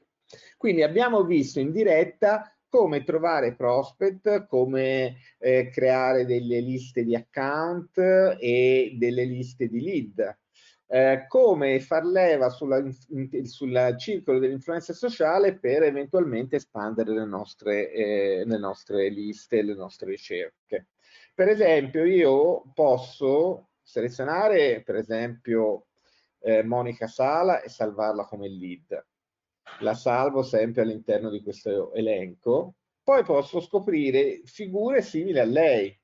[0.56, 8.00] Quindi abbiamo visto in diretta come trovare prospect, come eh, creare delle liste di account
[8.40, 10.38] e delle liste di lead,
[10.88, 12.98] eh, come far leva sul
[14.00, 20.88] circolo dell'influenza sociale per eventualmente espandere le nostre, eh, le nostre liste, le nostre ricerche.
[21.36, 25.90] Per esempio io posso selezionare per esempio
[26.40, 29.06] eh, Monica Sala e salvarla come lead
[29.80, 35.98] la salvo sempre all'interno di questo elenco, poi posso scoprire figure simili a lei.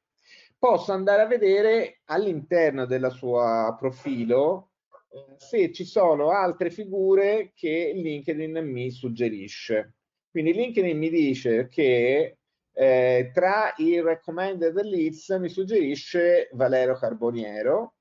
[0.57, 7.93] Posso andare a vedere all'interno del suo profilo eh, se ci sono altre figure che
[7.95, 9.95] LinkedIn mi suggerisce.
[10.29, 12.37] Quindi LinkedIn mi dice che
[12.73, 17.95] eh, tra i recommended leads mi suggerisce Valero Carboniero,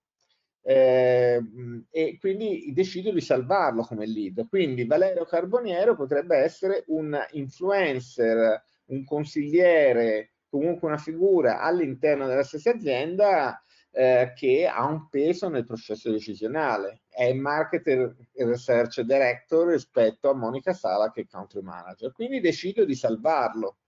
[0.68, 1.42] eh,
[1.90, 4.46] e quindi decido di salvarlo come lead.
[4.50, 12.72] Quindi Valerio Carboniero potrebbe essere un influencer, un consigliere, comunque una figura all'interno della stessa
[12.72, 17.00] azienda eh, che ha un peso nel processo decisionale.
[17.08, 22.12] È marketer research director rispetto a Monica Sala che è country manager.
[22.12, 23.78] Quindi decido di salvarlo.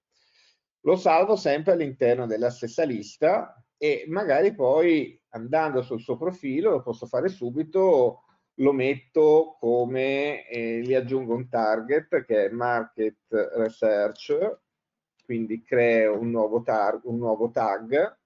[0.84, 6.82] Lo salvo sempre all'interno della stessa lista e magari poi andando sul suo profilo lo
[6.82, 14.58] posso fare subito lo metto come eh, gli aggiungo un target che è market research
[15.24, 18.18] quindi creo un nuovo, tar- un nuovo tag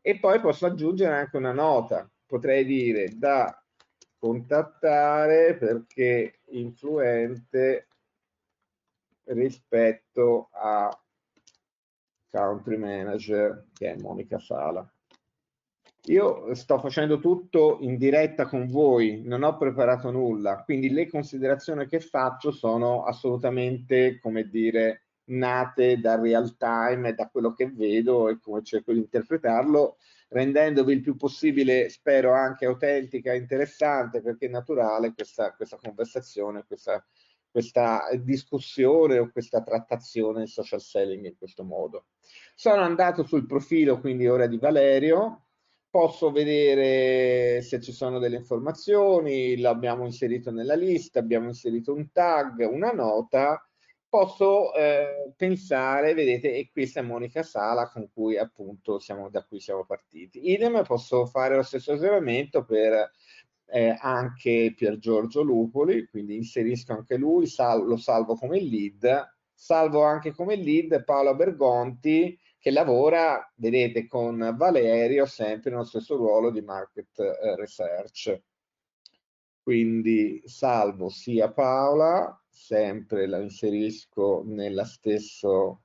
[0.00, 3.56] e poi posso aggiungere anche una nota potrei dire da
[4.18, 7.88] contattare perché influente
[9.24, 10.90] rispetto a
[12.30, 14.91] country manager che è Monica Sala.
[16.06, 21.86] Io sto facendo tutto in diretta con voi, non ho preparato nulla, quindi le considerazioni
[21.86, 28.40] che faccio sono assolutamente, come dire, nate dal real time da quello che vedo e
[28.40, 29.98] come cerco di interpretarlo,
[30.30, 36.64] rendendovi il più possibile, spero anche autentica e interessante, perché è naturale questa, questa conversazione,
[36.66, 37.04] questa
[37.52, 42.06] questa discussione o questa trattazione social selling in questo modo.
[42.54, 45.48] Sono andato sul profilo quindi ora di Valerio,
[45.92, 52.66] posso vedere se ci sono delle informazioni, l'abbiamo inserito nella lista, abbiamo inserito un tag,
[52.66, 53.62] una nota,
[54.08, 59.60] posso eh, pensare, vedete, e questa è Monica Sala con cui appunto siamo, da cui
[59.60, 60.50] siamo partiti.
[60.50, 63.10] Idem posso fare lo stesso ragionamento per
[63.66, 70.04] eh, anche Pier Giorgio Lupoli, quindi inserisco anche lui, sal lo salvo come lead, salvo
[70.04, 76.60] anche come lead Paola Bergonti, che lavora, vedete, con Valerio sempre nello stesso ruolo di
[76.60, 78.40] market eh, research.
[79.60, 85.76] Quindi salvo sia Paola, sempre la inserisco nella stessa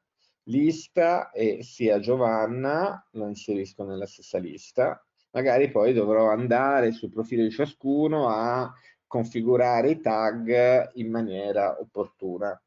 [0.43, 5.03] lista e sia Giovanna la inserisco nella stessa lista.
[5.31, 8.71] Magari poi dovrò andare sul profilo di ciascuno a
[9.07, 12.61] configurare i tag in maniera opportuna.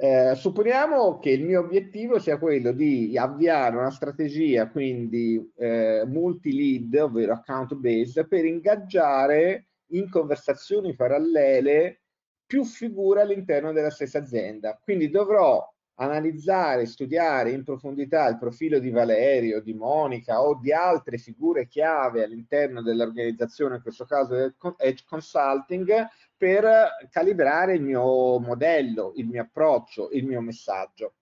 [0.00, 6.94] Eh, supponiamo che il mio obiettivo sia quello di avviare una strategia, quindi eh, multi-lead,
[6.94, 12.02] ovvero account based, per ingaggiare in conversazioni parallele
[12.46, 14.78] più figure all'interno della stessa azienda.
[14.80, 15.68] Quindi dovrò
[16.00, 22.22] analizzare, studiare in profondità il profilo di Valerio, di Monica o di altre figure chiave
[22.22, 24.34] all'interno dell'organizzazione, in questo caso
[24.76, 26.06] Edge Consulting,
[26.36, 31.14] per calibrare il mio modello, il mio approccio, il mio messaggio.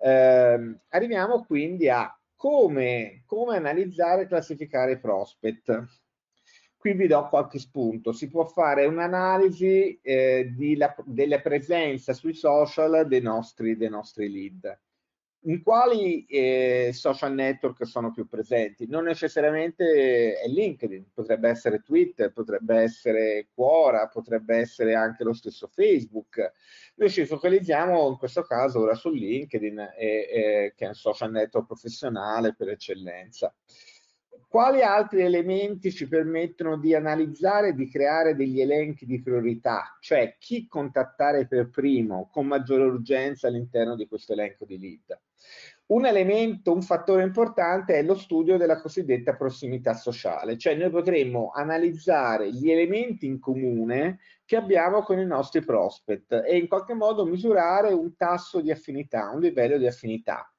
[0.00, 5.86] Eh, arriviamo quindi a come, come analizzare e classificare i prospect.
[6.78, 8.12] Qui vi do qualche spunto.
[8.12, 10.54] Si può fare un'analisi eh,
[11.04, 14.78] della presenza sui social dei nostri, dei nostri lead
[15.42, 18.86] in quali eh, social network sono più presenti?
[18.86, 25.68] Non necessariamente è LinkedIn, potrebbe essere Twitter, potrebbe essere Quora, potrebbe essere anche lo stesso
[25.68, 26.52] Facebook.
[26.96, 31.30] Noi ci focalizziamo in questo caso ora su LinkedIn, e, e, che è un social
[31.30, 33.54] network professionale per eccellenza.
[34.50, 39.98] Quali altri elementi ci permettono di analizzare e di creare degli elenchi di priorità?
[40.00, 45.20] Cioè chi contattare per primo con maggiore urgenza all'interno di questo elenco di lead?
[45.88, 51.50] Un elemento, un fattore importante è lo studio della cosiddetta prossimità sociale, cioè noi potremmo
[51.54, 57.26] analizzare gli elementi in comune che abbiamo con i nostri prospect e in qualche modo
[57.26, 60.50] misurare un tasso di affinità, un livello di affinità.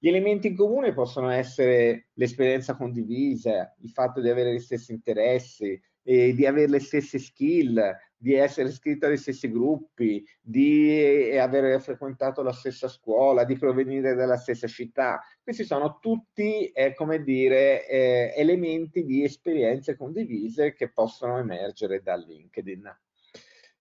[0.00, 5.80] Gli elementi in comune possono essere l'esperienza condivisa, il fatto di avere gli stessi interessi,
[6.04, 7.80] eh, di avere le stesse skill,
[8.16, 14.36] di essere iscritto agli stessi gruppi, di aver frequentato la stessa scuola, di provenire dalla
[14.36, 15.20] stessa città.
[15.42, 22.14] Questi sono tutti, eh, come dire, eh, elementi di esperienze condivise che possono emergere da
[22.14, 22.98] LinkedIn.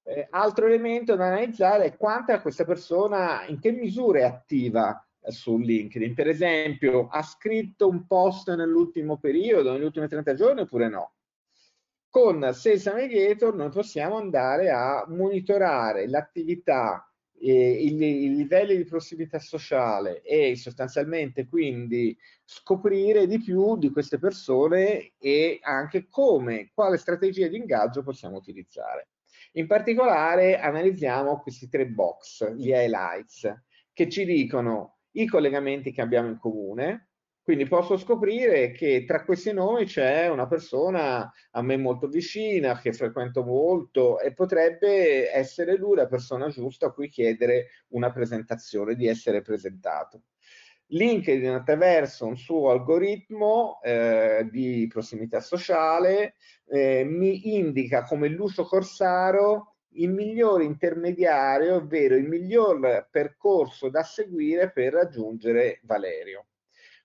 [0.01, 5.06] Eh, altro elemento da analizzare è quanta questa persona, in che misura è attiva eh,
[5.27, 6.13] su LinkedIn.
[6.13, 11.13] Per esempio, ha scritto un post nell'ultimo periodo, negli ultimi 30 giorni oppure no?
[12.09, 17.07] Con Sales Navigator noi possiamo andare a monitorare l'attività,
[17.39, 24.17] eh, i, i livelli di prossimità sociale e sostanzialmente quindi scoprire di più di queste
[24.17, 29.09] persone e anche come, quale strategia di ingaggio possiamo utilizzare.
[29.53, 33.53] In particolare analizziamo questi tre box, gli highlights,
[33.93, 37.09] che ci dicono i collegamenti che abbiamo in comune,
[37.47, 42.91] quindi posso scoprire che tra questi nomi c'è una persona a me molto vicina, che
[42.91, 49.07] frequento molto e potrebbe essere lui la persona giusta a cui chiedere una presentazione, di
[49.07, 50.23] essere presentato.
[50.87, 59.76] LinkedIn attraverso un suo algoritmo eh, di prossimità sociale eh, mi indica come Lucio Corsaro
[59.97, 66.47] il migliore intermediario, ovvero il miglior percorso da seguire per raggiungere Valerio.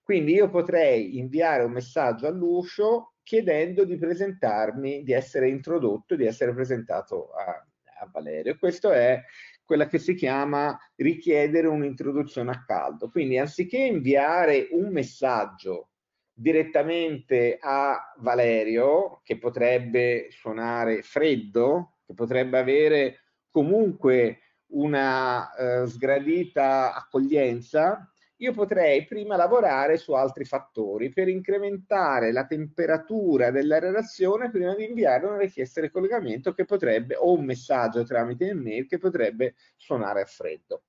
[0.02, 6.52] Quindi io potrei inviare un messaggio all'uscio chiedendo di presentarmi, di essere introdotto, di essere
[6.52, 7.64] presentato a,
[8.00, 8.56] a Valerio.
[8.58, 9.22] Questo è
[9.64, 13.08] quella che si chiama richiedere un'introduzione a caldo.
[13.10, 15.90] Quindi anziché inviare un messaggio
[16.34, 23.20] direttamente a Valerio, che potrebbe suonare freddo, che potrebbe avere
[23.50, 24.38] comunque
[24.72, 33.50] una eh, sgradita accoglienza, io potrei prima lavorare su altri fattori per incrementare la temperatura
[33.50, 38.48] della relazione prima di inviare una richiesta di collegamento che potrebbe, o un messaggio tramite
[38.48, 40.84] email che potrebbe suonare a freddo.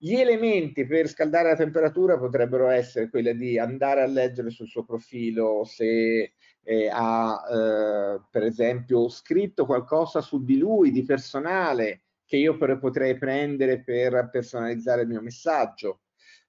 [0.00, 4.84] Gli elementi per scaldare la temperatura potrebbero essere quelli di andare a leggere sul suo
[4.84, 6.34] profilo se
[6.68, 13.16] eh, ha, eh, per esempio, scritto qualcosa su di lui, di personale, che io potrei
[13.16, 16.00] prendere per personalizzare il mio messaggio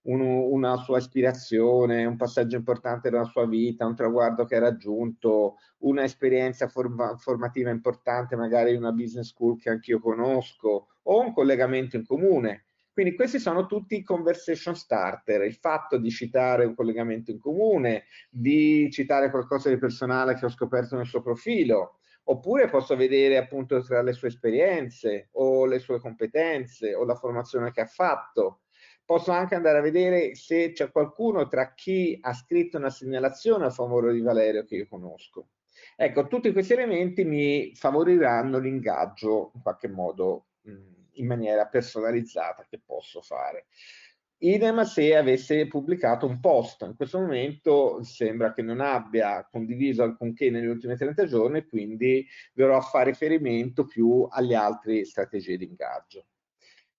[0.04, 5.56] un, una sua ispirazione, un passaggio importante della sua vita, un traguardo che ha raggiunto,
[5.80, 12.06] un'esperienza forma, formativa importante, magari una business school che anch'io conosco, o un collegamento in
[12.06, 12.66] comune.
[13.00, 18.90] Quindi questi sono tutti conversation starter, il fatto di citare un collegamento in comune, di
[18.92, 24.02] citare qualcosa di personale che ho scoperto nel suo profilo, oppure posso vedere appunto tra
[24.02, 28.64] le sue esperienze o le sue competenze o la formazione che ha fatto.
[29.06, 33.70] Posso anche andare a vedere se c'è qualcuno tra chi ha scritto una segnalazione a
[33.70, 35.52] favore di Valerio che io conosco.
[35.96, 40.48] Ecco, tutti questi elementi mi favoriranno l'ingaggio in qualche modo
[41.20, 43.68] in maniera personalizzata che posso fare.
[44.42, 50.50] Idem se avesse pubblicato un post, in questo momento sembra che non abbia condiviso alcunché
[50.50, 56.28] negli ultimi 30 giorni, quindi dovrò a fare riferimento più alle altre strategie di ingaggio.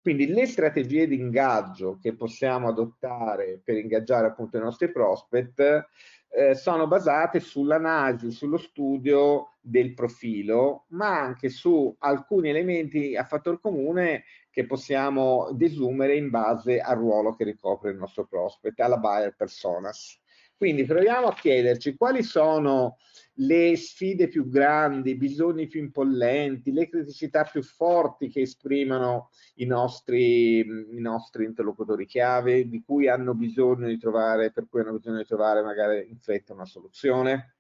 [0.03, 5.89] Quindi le strategie di ingaggio che possiamo adottare per ingaggiare appunto i nostri prospect
[6.33, 13.61] eh, sono basate sull'analisi, sullo studio del profilo, ma anche su alcuni elementi a fattor
[13.61, 19.35] comune che possiamo desumere in base al ruolo che ricopre il nostro prospect, alla buyer
[19.35, 20.20] personas.
[20.61, 22.99] Quindi proviamo a chiederci quali sono
[23.37, 29.65] le sfide più grandi, i bisogni più impollenti, le criticità più forti che esprimono i
[29.65, 35.17] nostri, i nostri interlocutori chiave, di cui hanno bisogno di trovare, per cui hanno bisogno
[35.17, 37.55] di trovare magari in fretta una soluzione.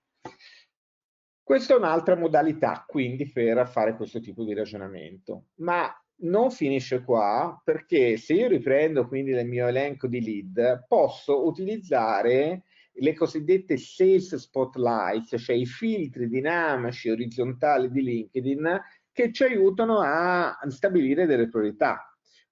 [1.42, 5.46] Questa è un'altra modalità, quindi, per fare questo tipo di ragionamento.
[5.60, 11.46] Ma non finisce qua, perché se io riprendo quindi il mio elenco di lead, posso
[11.46, 18.80] utilizzare le cosiddette sales spotlight, cioè i filtri dinamici orizzontali di LinkedIn
[19.12, 22.04] che ci aiutano a stabilire delle priorità.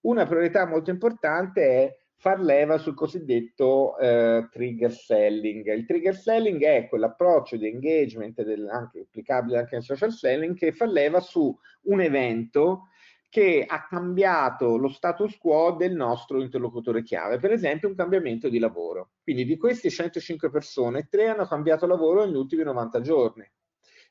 [0.02, 5.66] Una priorità molto importante è far leva sul cosiddetto eh, trigger selling.
[5.72, 10.72] Il trigger selling è quell'approccio di engagement del, anche, applicabile anche nel social selling che
[10.72, 12.88] fa leva su un evento
[13.28, 18.58] che ha cambiato lo status quo del nostro interlocutore chiave, per esempio un cambiamento di
[18.58, 19.10] lavoro.
[19.22, 23.50] Quindi di queste 105 persone, tre hanno cambiato lavoro negli ultimi 90 giorni.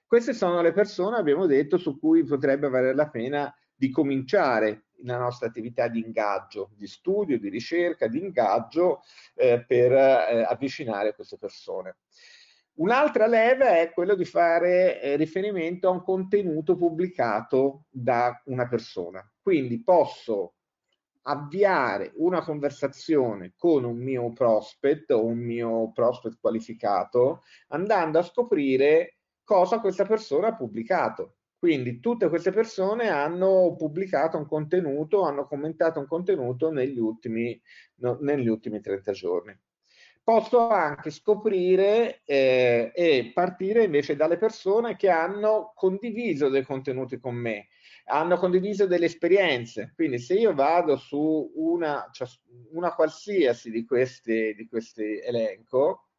[0.05, 5.17] Queste sono le persone, abbiamo detto, su cui potrebbe valere la pena di cominciare la
[5.17, 9.01] nostra attività di ingaggio, di studio, di ricerca, di ingaggio
[9.35, 11.97] eh, per eh, avvicinare queste persone.
[12.77, 19.27] Un'altra leva è quello di fare eh, riferimento a un contenuto pubblicato da una persona.
[19.41, 20.53] Quindi posso
[21.23, 29.17] avviare una conversazione con un mio prospect o un mio prospect qualificato andando a scoprire
[29.43, 31.37] cosa questa persona ha pubblicato.
[31.57, 37.59] Quindi tutte queste persone hanno pubblicato un contenuto, hanno commentato un contenuto negli ultimi,
[37.95, 39.59] no, negli ultimi 30 giorni
[40.27, 47.33] posso anche scoprire eh, e partire invece dalle persone che hanno condiviso dei contenuti con
[47.33, 47.69] me,
[48.07, 49.93] hanno condiviso delle esperienze.
[49.95, 52.27] Quindi se io vado su una, cioè
[52.71, 56.09] una qualsiasi di questi, di questi elenco,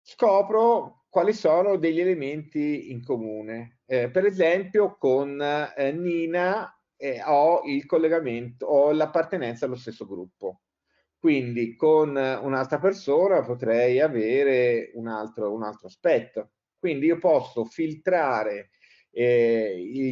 [0.00, 3.82] scopro quali sono degli elementi in comune.
[3.86, 10.61] Eh, per esempio con eh, Nina eh, ho il collegamento, ho l'appartenenza allo stesso gruppo
[11.22, 16.50] quindi con un'altra persona potrei avere un altro, un altro aspetto.
[16.76, 18.70] Quindi io posso filtrare
[19.12, 20.10] eh,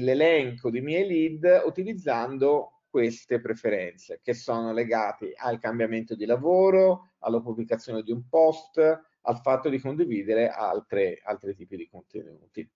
[0.00, 7.40] l'elenco dei miei lead utilizzando queste preferenze che sono legate al cambiamento di lavoro, alla
[7.40, 12.70] pubblicazione di un post, al fatto di condividere altre, altri tipi di contenuti.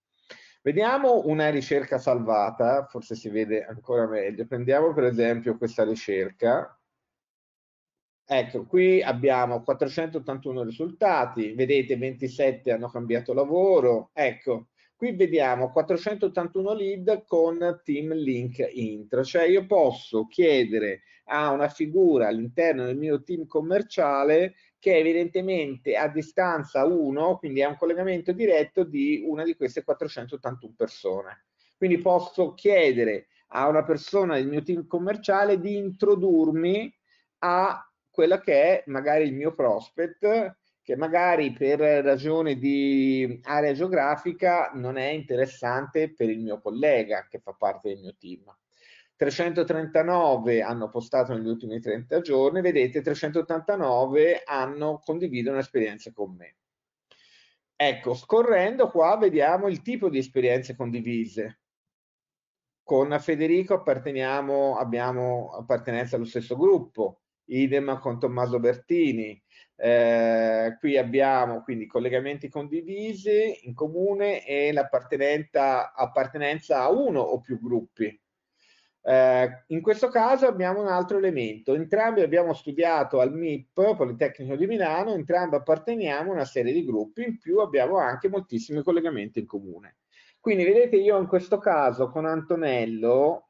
[0.62, 4.46] Vediamo una ricerca salvata, forse si vede ancora meglio.
[4.46, 6.78] Prendiamo per esempio questa ricerca
[8.26, 17.24] Ecco, qui abbiamo 481 risultati, vedete 27 hanno cambiato lavoro, ecco, qui vediamo 481 lead
[17.26, 23.46] con team link intro, cioè io posso chiedere a una figura all'interno del mio team
[23.46, 29.84] commerciale che evidentemente a distanza 1, quindi è un collegamento diretto di una di queste
[29.84, 31.44] 481 persone.
[31.76, 36.90] Quindi posso chiedere a una persona del mio team commerciale di introdurmi
[37.40, 44.70] a quella che è magari il mio prospect che magari per ragione di area geografica
[44.74, 48.44] non è interessante per il mio collega che fa parte del mio team.
[49.16, 56.56] 339 hanno postato negli ultimi 30 giorni, vedete 389 hanno condiviso un'esperienza con me.
[57.74, 61.60] Ecco, scorrendo qua vediamo il tipo di esperienze condivise.
[62.82, 69.40] Con Federico apparteniamo, abbiamo appartenenza allo stesso gruppo, idem con Tommaso Bertini.
[69.76, 75.92] Eh, qui abbiamo quindi collegamenti condivisi in comune e l'appartenenza
[76.80, 78.18] a uno o più gruppi.
[79.06, 84.66] Eh, in questo caso abbiamo un altro elemento, entrambi abbiamo studiato al MIP, Politecnico di
[84.66, 89.46] Milano, entrambi apparteniamo a una serie di gruppi, in più abbiamo anche moltissimi collegamenti in
[89.46, 89.96] comune.
[90.40, 93.48] Quindi vedete io in questo caso con Antonello,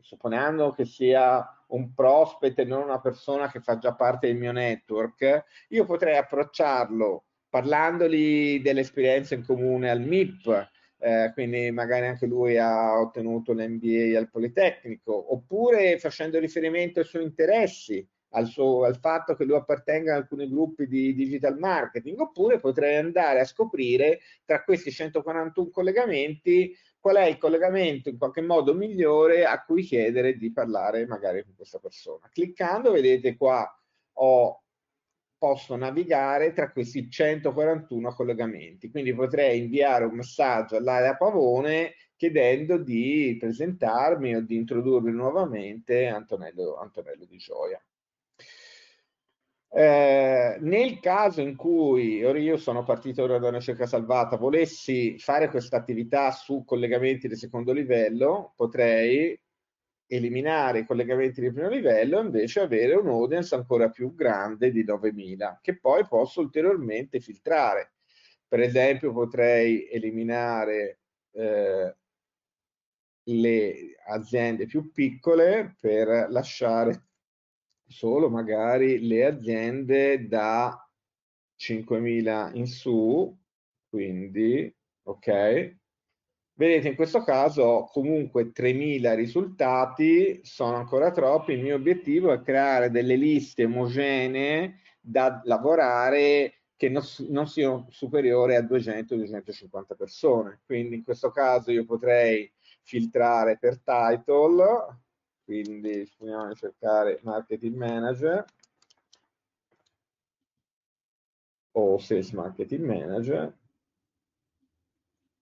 [0.00, 4.52] supponendo che sia un prospect e non una persona che fa già parte del mio
[4.52, 10.68] network, io potrei approcciarlo parlandogli dell'esperienza in comune al MIP,
[10.98, 17.24] eh, quindi magari anche lui ha ottenuto l'MBA al Politecnico, oppure facendo riferimento ai suoi
[17.24, 22.60] interessi, al, suo, al, fatto che lui appartenga a alcuni gruppi di digital marketing, oppure
[22.60, 28.74] potrei andare a scoprire tra questi 141 collegamenti qual è il collegamento in qualche modo
[28.74, 32.28] migliore a cui chiedere di parlare magari con questa persona.
[32.30, 33.66] Cliccando, vedete qua
[34.14, 34.62] ho
[35.40, 38.90] posso navigare tra questi 141 collegamenti.
[38.90, 46.76] Quindi potrei inviare un messaggio all'area Pavone chiedendo di presentarmi o di introdurre nuovamente Antonello,
[46.76, 47.82] Antonello Di Gioia.
[49.72, 55.48] Eh, nel caso in cui, ora io sono partito da una cerca salvata, volessi fare
[55.48, 59.40] questa attività su collegamenti di secondo livello, potrei
[60.06, 64.82] eliminare i collegamenti di primo livello e invece avere un audience ancora più grande di
[64.82, 67.92] 9000 che poi posso ulteriormente filtrare.
[68.48, 70.98] Per esempio potrei eliminare
[71.32, 71.94] eh,
[73.24, 73.74] le
[74.08, 77.09] aziende più piccole per lasciare
[77.90, 80.88] solo magari le aziende da
[81.58, 83.36] 5.000 in su,
[83.88, 84.72] quindi
[85.02, 85.78] ok,
[86.60, 91.52] Vedete, in questo caso comunque 3.000 risultati sono ancora troppi.
[91.52, 98.56] Il mio obiettivo è creare delle liste omogenee da lavorare che non, non siano superiori
[98.56, 100.60] a 200-250 persone.
[100.66, 105.00] Quindi in questo caso io potrei filtrare per title,
[105.50, 108.44] quindi proviamo a cercare marketing manager
[111.72, 113.52] o sales marketing manager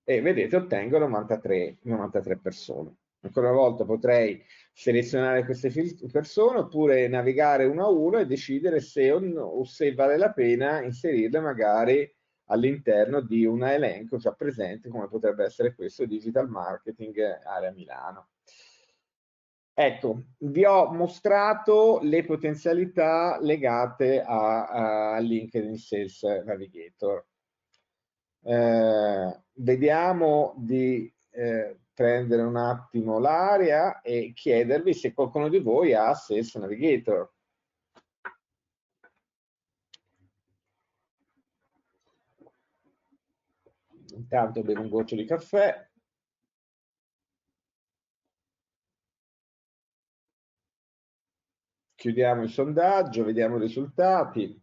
[0.05, 2.97] e vedete ottengo 93, 93 persone.
[3.21, 4.43] Ancora una volta potrei
[4.73, 5.71] selezionare queste
[6.11, 10.83] persone oppure navigare uno a uno e decidere se o, no, se vale la pena
[10.83, 12.11] inserirle magari
[12.45, 18.29] all'interno di un elenco già presente come potrebbe essere questo Digital Marketing Area Milano.
[19.81, 27.25] Ecco, vi ho mostrato le potenzialità legate a, a LinkedIn Sales Navigator.
[28.43, 36.13] Eh, vediamo di eh, prendere un attimo l'aria e chiedervi se qualcuno di voi ha
[36.13, 37.33] Sales Navigator.
[44.11, 45.88] Intanto bevo un goccio di caffè.
[51.99, 54.57] Chiudiamo il sondaggio, vediamo i risultati.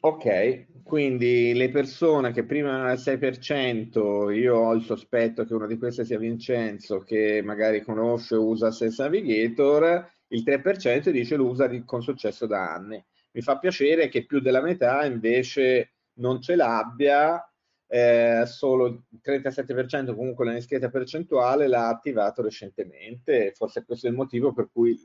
[0.00, 5.66] Ok, quindi le persone che prima erano al 6%, io ho il sospetto che una
[5.66, 11.46] di queste sia Vincenzo, che magari conosce o usa Sales Navigator, il 3% dice lo
[11.46, 13.04] usa con successo da anni.
[13.32, 17.38] Mi fa piacere che più della metà invece non ce l'abbia,
[17.86, 24.16] eh, solo il 37% comunque la discreta percentuale l'ha attivato recentemente, forse questo è il
[24.16, 24.98] motivo per cui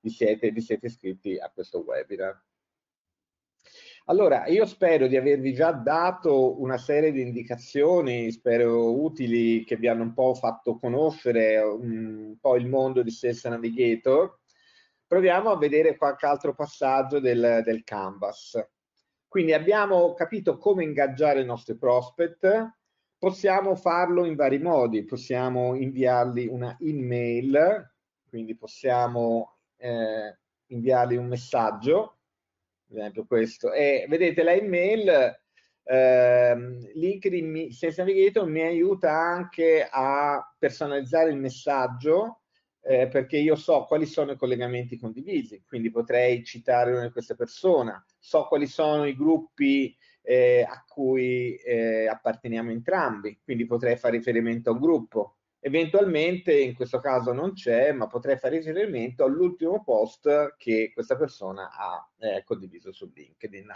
[0.00, 2.42] vi siete, vi siete iscritti a questo webinar.
[4.08, 9.88] Allora, io spero di avervi già dato una serie di indicazioni, spero utili, che vi
[9.88, 14.38] hanno un po' fatto conoscere un po' il mondo di Sales Navigator.
[15.08, 18.56] Proviamo a vedere qualche altro passaggio del, del Canvas.
[19.28, 22.74] Quindi abbiamo capito come ingaggiare i nostri prospect,
[23.18, 27.92] possiamo farlo in vari modi, possiamo inviargli una email,
[28.28, 32.18] quindi possiamo eh, inviargli un messaggio,
[32.90, 33.72] ad esempio questo.
[33.72, 35.40] E vedete la email,
[35.82, 42.42] ehm, LinkedIn Sense Navigator mi aiuta anche a personalizzare il messaggio
[42.82, 47.34] eh, perché io so quali sono i collegamenti condivisi, quindi potrei citare una di queste
[47.34, 54.16] persone, so quali sono i gruppi eh, a cui eh, apparteniamo entrambi, quindi potrei fare
[54.16, 55.36] riferimento a un gruppo.
[55.60, 61.70] Eventualmente, in questo caso non c'è, ma potrei fare riferimento all'ultimo post che questa persona
[61.70, 63.68] ha eh, condiviso su LinkedIn.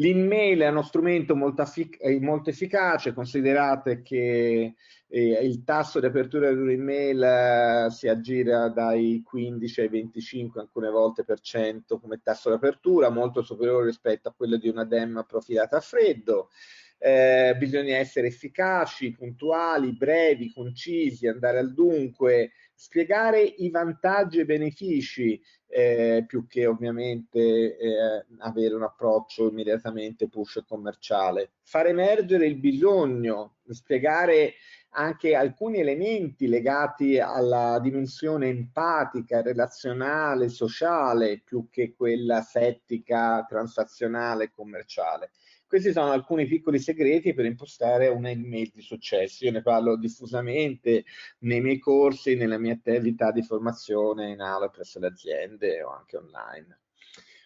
[0.00, 1.62] L'email è uno strumento molto,
[1.98, 4.74] eh, molto efficace, considerate che
[5.08, 10.88] eh, il tasso di apertura di un'email eh, si aggira dai 15 ai 25 alcune
[10.88, 15.26] volte per cento come tasso di apertura, molto superiore rispetto a quello di una DEM
[15.28, 16.48] profilata a freddo.
[16.96, 25.38] Eh, bisogna essere efficaci, puntuali, brevi, concisi, andare al dunque, spiegare i vantaggi e benefici
[25.66, 33.56] eh, più che ovviamente eh, avere un approccio immediatamente push commerciale, far emergere il bisogno,
[33.68, 34.54] spiegare
[34.92, 45.32] anche alcuni elementi legati alla dimensione empatica, relazionale, sociale, più che quella settica, transazionale, commerciale.
[45.70, 49.44] Questi sono alcuni piccoli segreti per impostare una email di successo.
[49.44, 51.04] Io ne parlo diffusamente
[51.42, 56.16] nei miei corsi, nella mia attività di formazione in aula presso le aziende o anche
[56.16, 56.80] online.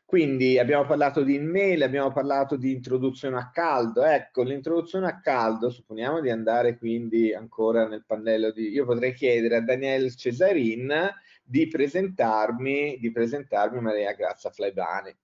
[0.07, 4.03] Quindi abbiamo parlato di email, abbiamo parlato di introduzione a caldo.
[4.03, 8.71] Ecco, l'introduzione a caldo, supponiamo di andare quindi ancora nel pannello di...
[8.71, 11.13] Io potrei chiedere a Daniel Cesarin
[11.45, 15.15] di presentarmi, di presentarmi Maria Grazia Flaibani.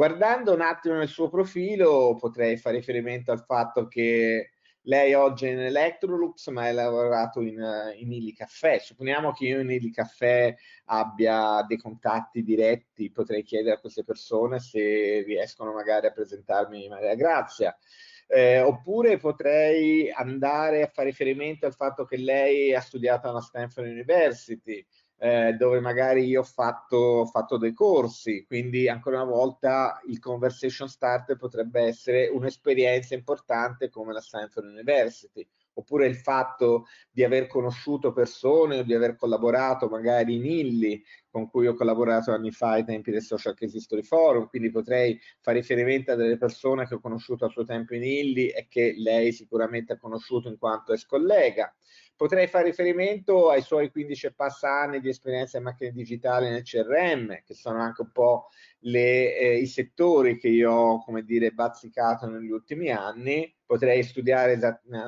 [0.00, 4.52] Guardando un attimo nel suo profilo potrei fare riferimento al fatto che
[4.84, 7.62] lei oggi è in Electrolux ma ha lavorato in,
[7.96, 8.78] in Illy Caffè.
[8.78, 14.58] Supponiamo che io in Illy Caffè abbia dei contatti diretti, potrei chiedere a queste persone
[14.58, 17.76] se riescono magari a presentarmi Maria Grazia.
[18.26, 23.88] Eh, oppure potrei andare a fare riferimento al fatto che lei ha studiato alla Stanford
[23.88, 24.82] University,
[25.22, 30.18] eh, dove magari io ho fatto, ho fatto, dei corsi, quindi ancora una volta il
[30.18, 37.48] conversation starter potrebbe essere un'esperienza importante come la Stanford University, oppure il fatto di aver
[37.48, 42.70] conosciuto persone o di aver collaborato magari in Illy, con cui ho collaborato anni fa
[42.70, 46.94] ai tempi del Social Case History Forum, quindi potrei fare riferimento a delle persone che
[46.94, 50.94] ho conosciuto a suo tempo in Illy e che lei sicuramente ha conosciuto in quanto
[50.94, 51.70] ex collega.
[52.20, 56.64] Potrei fare riferimento ai suoi 15 e passa anni di esperienza in macchine digitali nel
[56.64, 58.48] CRM, che sono anche un po'
[58.80, 63.50] le, eh, i settori che io ho, come dire, bazzicato negli ultimi anni.
[63.64, 64.58] Potrei studiare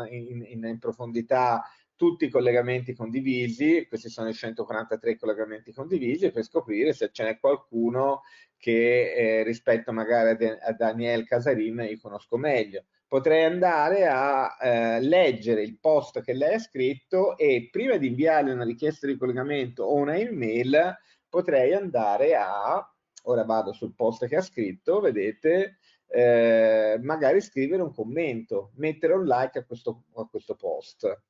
[0.08, 1.62] in, in, in profondità
[1.96, 7.38] tutti i collegamenti condivisi, questi sono i 143 collegamenti condivisi, per scoprire se ce n'è
[7.38, 8.22] qualcuno
[8.56, 14.56] che eh, rispetto magari a, De a Daniel Casarin io conosco meglio potrei andare a
[14.58, 19.18] eh, leggere il post che lei ha scritto e prima di inviarle una richiesta di
[19.18, 20.96] collegamento o una email
[21.28, 22.90] potrei andare a,
[23.24, 29.26] ora vado sul post che ha scritto, vedete, eh, magari scrivere un commento, mettere un
[29.26, 31.24] like a questo, a questo post.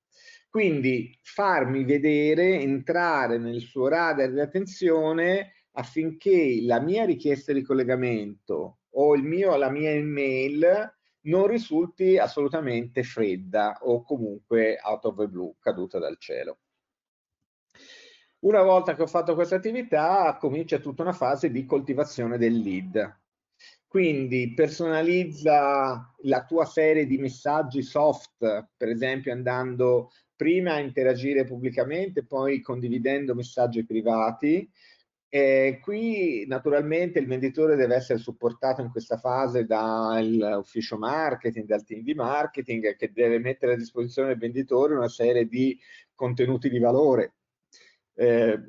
[0.48, 8.82] Quindi farmi vedere, entrare nel suo radar di attenzione affinché la mia richiesta di collegamento
[8.90, 15.28] o il mio, la mia email non risulti assolutamente fredda o comunque out of the
[15.28, 16.58] blue, caduta dal cielo.
[18.40, 23.20] Una volta che ho fatto questa attività comincia tutta una fase di coltivazione del lead.
[23.86, 32.24] Quindi personalizza la tua serie di messaggi soft, per esempio andando prima a interagire pubblicamente,
[32.24, 34.68] poi condividendo messaggi privati,
[35.34, 42.02] e qui naturalmente il venditore deve essere supportato in questa fase dall'ufficio marketing, dal team
[42.02, 45.78] di marketing che deve mettere a disposizione del venditore una serie di
[46.14, 47.36] contenuti di valore,
[48.14, 48.60] eh,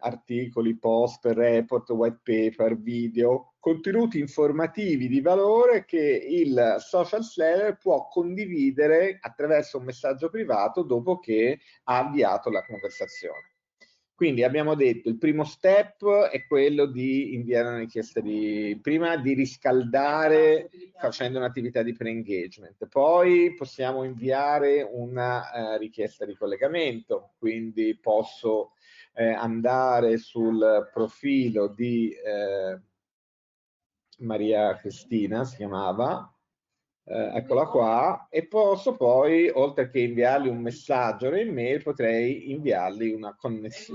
[0.00, 8.06] articoli, post, report, white paper, video, contenuti informativi di valore che il social seller può
[8.08, 13.51] condividere attraverso un messaggio privato dopo che ha avviato la conversazione.
[14.14, 19.34] Quindi abbiamo detto il primo step è quello di inviare una richiesta di prima di
[19.34, 20.68] riscaldare
[21.00, 28.72] facendo un'attività di pre-engagement, poi possiamo inviare una uh, richiesta di collegamento, quindi posso
[29.14, 32.80] eh, andare sul profilo di eh,
[34.18, 36.31] Maria Cristina, si chiamava,
[37.04, 43.10] eh, eccola qua, e posso poi, oltre che inviargli un messaggio o un'email, potrei inviargli
[43.10, 43.36] una,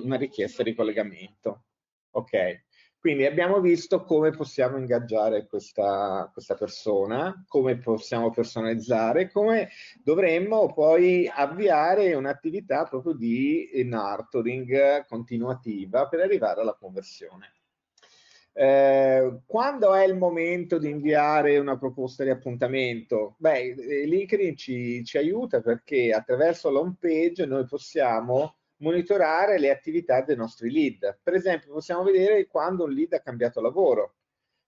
[0.03, 1.64] una richiesta di collegamento.
[2.12, 2.66] Ok,
[2.99, 9.70] quindi abbiamo visto come possiamo ingaggiare questa, questa persona, come possiamo personalizzare, come
[10.03, 17.51] dovremmo poi avviare un'attività proprio di nurturing continuativa per arrivare alla conversione.
[18.60, 23.36] Eh, quando è il momento di inviare una proposta di appuntamento?
[23.38, 30.22] Beh, eh, LinkedIn ci, ci aiuta perché attraverso l'home page noi possiamo monitorare le attività
[30.22, 31.20] dei nostri lead.
[31.22, 34.16] Per esempio, possiamo vedere quando un lead ha cambiato lavoro.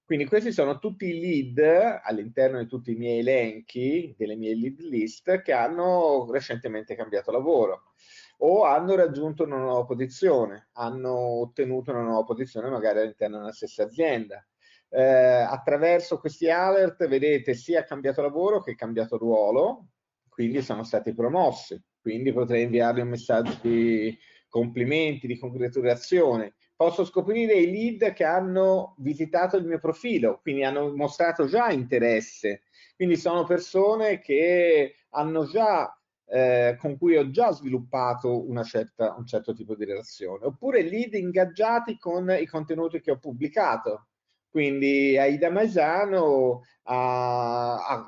[0.10, 4.80] Quindi questi sono tutti i lead all'interno di tutti i miei elenchi, delle mie lead
[4.80, 7.92] list, che hanno recentemente cambiato lavoro
[8.38, 13.84] o hanno raggiunto una nuova posizione, hanno ottenuto una nuova posizione magari all'interno della stessa
[13.84, 14.44] azienda.
[14.90, 19.90] Eh, attraverso questi alert vedete sia cambiato lavoro che cambiato ruolo,
[20.28, 26.56] quindi sono stati promossi, quindi potrei inviargli un messaggio di complimenti, di congratulazione.
[26.80, 32.62] Posso scoprire i lead che hanno visitato il mio profilo, quindi hanno mostrato già interesse.
[32.96, 35.94] Quindi sono persone che hanno già
[36.26, 41.98] eh, con cui ho già sviluppato certa, un certo tipo di relazione, oppure lead ingaggiati
[41.98, 44.08] con i contenuti che ho pubblicato.
[44.50, 48.06] Quindi Aida Maisano ha, ha,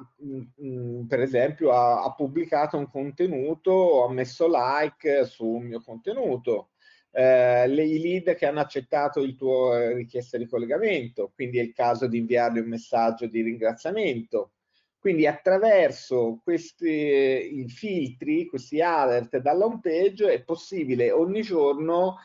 [0.63, 6.70] mm, per esempio ha, ha, pubblicato un contenuto, ha messo like su un mio contenuto.
[7.13, 11.61] Eh, le, I lead che hanno accettato il tuo eh, richiesta di collegamento, quindi è
[11.61, 14.53] il caso di inviargli un messaggio di ringraziamento.
[14.97, 22.17] Quindi attraverso questi filtri, questi alert dalla home page è possibile ogni giorno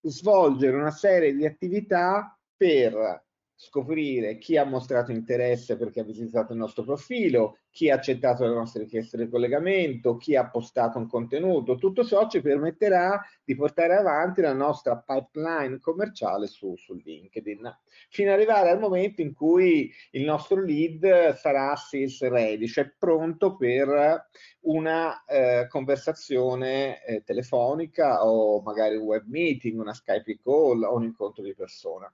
[0.00, 3.26] svolgere una serie di attività per
[3.60, 8.54] scoprire chi ha mostrato interesse perché ha visitato il nostro profilo, chi ha accettato le
[8.54, 11.74] nostre richieste di collegamento, chi ha postato un contenuto.
[11.74, 17.78] Tutto ciò ci permetterà di portare avanti la nostra pipeline commerciale su, su LinkedIn,
[18.10, 23.56] fino ad arrivare al momento in cui il nostro lead sarà sales ready, cioè pronto
[23.56, 24.28] per
[24.60, 31.02] una eh, conversazione eh, telefonica o magari un web meeting, una Skype call o un
[31.02, 32.08] incontro di persona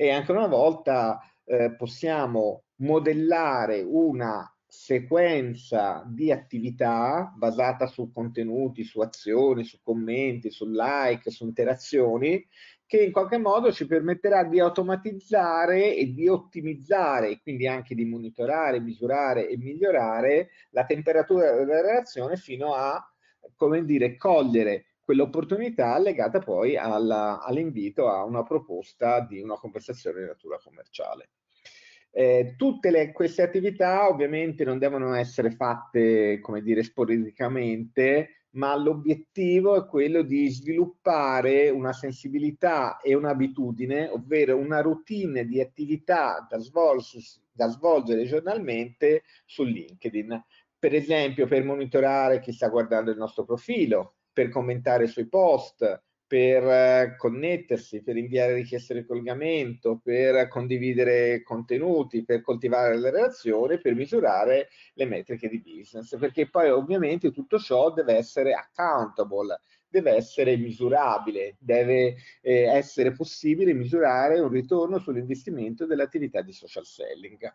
[0.00, 9.00] e ancora una volta eh, possiamo modellare una sequenza di attività basata su contenuti, su
[9.00, 12.42] azioni, su commenti, su like, su interazioni,
[12.86, 18.80] che in qualche modo ci permetterà di automatizzare e di ottimizzare, quindi anche di monitorare,
[18.80, 23.06] misurare e migliorare la temperatura della relazione fino a,
[23.54, 30.56] come dire, cogliere quell'opportunità legata poi all'invito a una proposta di una conversazione di natura
[30.62, 31.30] commerciale.
[32.12, 39.76] Eh, tutte le, queste attività ovviamente non devono essere fatte, come dire, sporadicamente, ma l'obiettivo
[39.76, 46.56] è quello di sviluppare una sensibilità e un'abitudine, ovvero una routine di attività da,
[47.52, 50.44] da svolgere giornalmente su LinkedIn.
[50.78, 56.62] Per esempio, per monitorare chi sta guardando il nostro profilo, per commentare sui post, per
[56.64, 63.96] eh, connettersi, per inviare richieste di collegamento, per condividere contenuti, per coltivare le relazioni, per
[63.96, 70.56] misurare le metriche di business, perché poi ovviamente tutto ciò deve essere accountable, deve essere
[70.56, 77.52] misurabile, deve eh, essere possibile misurare un ritorno sull'investimento dell'attività di social selling.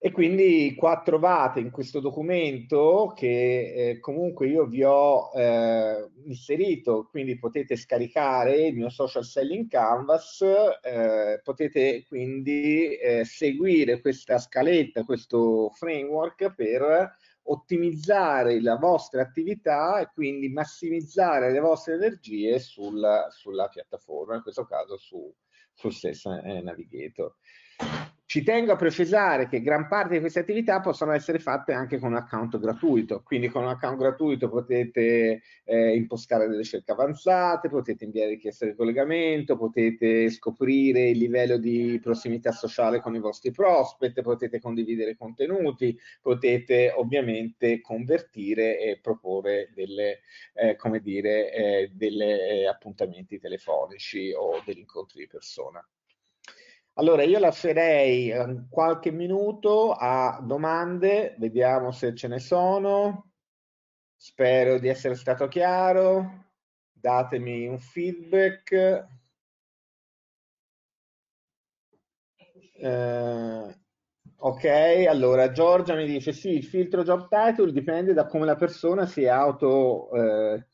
[0.00, 7.08] E quindi qua trovate in questo documento che eh, comunque io vi ho eh, inserito,
[7.10, 10.40] quindi potete scaricare il mio social selling canvas,
[10.82, 20.10] eh, potete quindi eh, seguire questa scaletta, questo framework per ottimizzare la vostra attività e
[20.14, 25.34] quindi massimizzare le vostre energie sul, sulla piattaforma, in questo caso su,
[25.72, 26.24] sul Sales
[26.62, 27.34] Navigator.
[28.30, 32.10] Ci tengo a precisare che gran parte di queste attività possono essere fatte anche con
[32.10, 38.04] un account gratuito, quindi con un account gratuito potete eh, impostare delle scelte avanzate, potete
[38.04, 44.20] inviare richieste di collegamento, potete scoprire il livello di prossimità sociale con i vostri prospect,
[44.20, 50.20] potete condividere contenuti, potete ovviamente convertire e proporre delle,
[50.52, 55.82] eh, come dire, eh, delle eh, appuntamenti telefonici o degli incontri di persona.
[56.98, 63.30] Allora, io lascerei ehm, qualche minuto a domande, vediamo se ce ne sono.
[64.16, 66.46] Spero di essere stato chiaro.
[66.90, 69.06] Datemi un feedback.
[72.80, 73.76] Eh,
[74.38, 74.64] ok,
[75.08, 79.22] allora Giorgia mi dice sì, il filtro job title dipende da come la persona si
[79.22, 80.66] è auto, eh,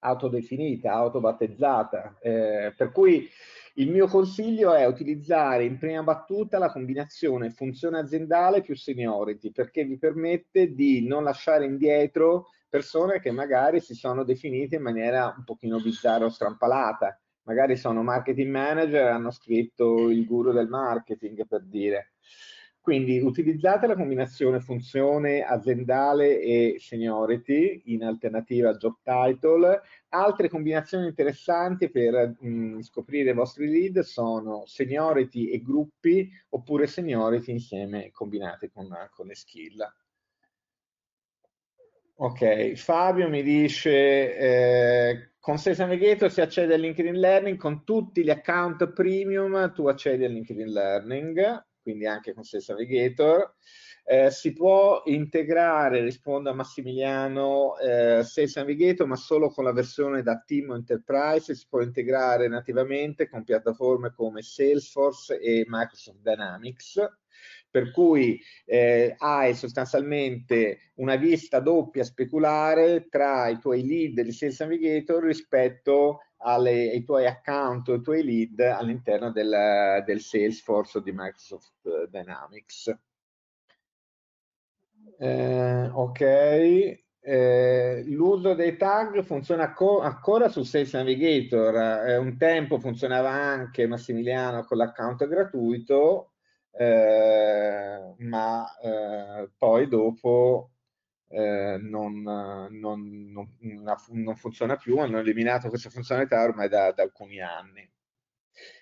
[0.00, 2.18] autodefinita, autobattezzata.
[2.20, 3.30] Eh, per cui
[3.76, 9.84] il mio consiglio è utilizzare in prima battuta la combinazione funzione aziendale più seniority perché
[9.84, 15.44] vi permette di non lasciare indietro persone che magari si sono definite in maniera un
[15.44, 17.18] pochino bizzarra o strampalata.
[17.42, 22.14] Magari sono marketing manager e hanno scritto il guru del marketing per dire.
[22.84, 29.80] Quindi utilizzate la combinazione funzione aziendale e seniority in alternativa a job title.
[30.10, 36.86] Altre combinazioni interessanti per mh, mm, scoprire i vostri lead sono seniority e gruppi oppure
[36.86, 39.82] seniority insieme combinate con, con le skill.
[42.16, 48.22] Ok, Fabio mi dice eh, con Sales Navigator si accede al LinkedIn Learning, con tutti
[48.22, 53.54] gli account premium tu accedi al LinkedIn Learning quindi anche con Sales Navigator.
[54.06, 60.22] Eh, si può integrare, rispondo a Massimiliano, eh, Sales Navigator, ma solo con la versione
[60.22, 67.08] da Team Enterprise, si può integrare nativamente con piattaforme come Salesforce e Microsoft Dynamics
[67.74, 74.60] per cui eh, hai sostanzialmente una vista doppia speculare tra i tuoi lead di Sales
[74.60, 82.06] Navigator rispetto alle, ai tuoi account ai tuoi lead all'interno del, del Salesforce di Microsoft
[82.08, 82.96] Dynamics.
[85.18, 86.20] Eh, ok,
[87.20, 94.64] eh, l'uso dei tag funziona ancora su Sales Navigator, eh, un tempo funzionava anche Massimiliano
[94.64, 96.32] con l'account gratuito,
[96.72, 100.73] eh, ma eh, poi dopo
[101.28, 103.48] eh, non, non, non,
[104.08, 107.88] non, funziona più, hanno eliminato questa funzionalità ormai da, da alcuni anni.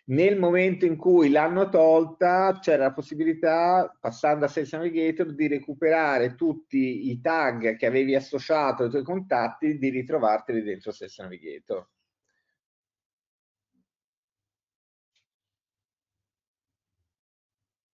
[0.04, 6.34] Nel momento in cui l'hanno tolta c'era la possibilità, passando a Sales Navigator, di recuperare
[6.34, 11.88] tutti i tag che avevi associato ai tuoi contatti, di ritrovarteli dentro Sales Navigator.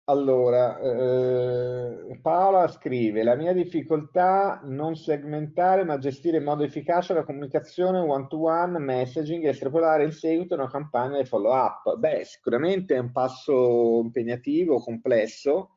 [0.10, 7.26] Allora, eh, Paola scrive, la mia difficoltà non segmentare ma gestire in modo efficace la
[7.26, 11.98] comunicazione one-to-one, messaging e estrapolare in seguito una campagna di follow-up.
[11.98, 15.72] Beh, sicuramente è un passo impegnativo, complesso.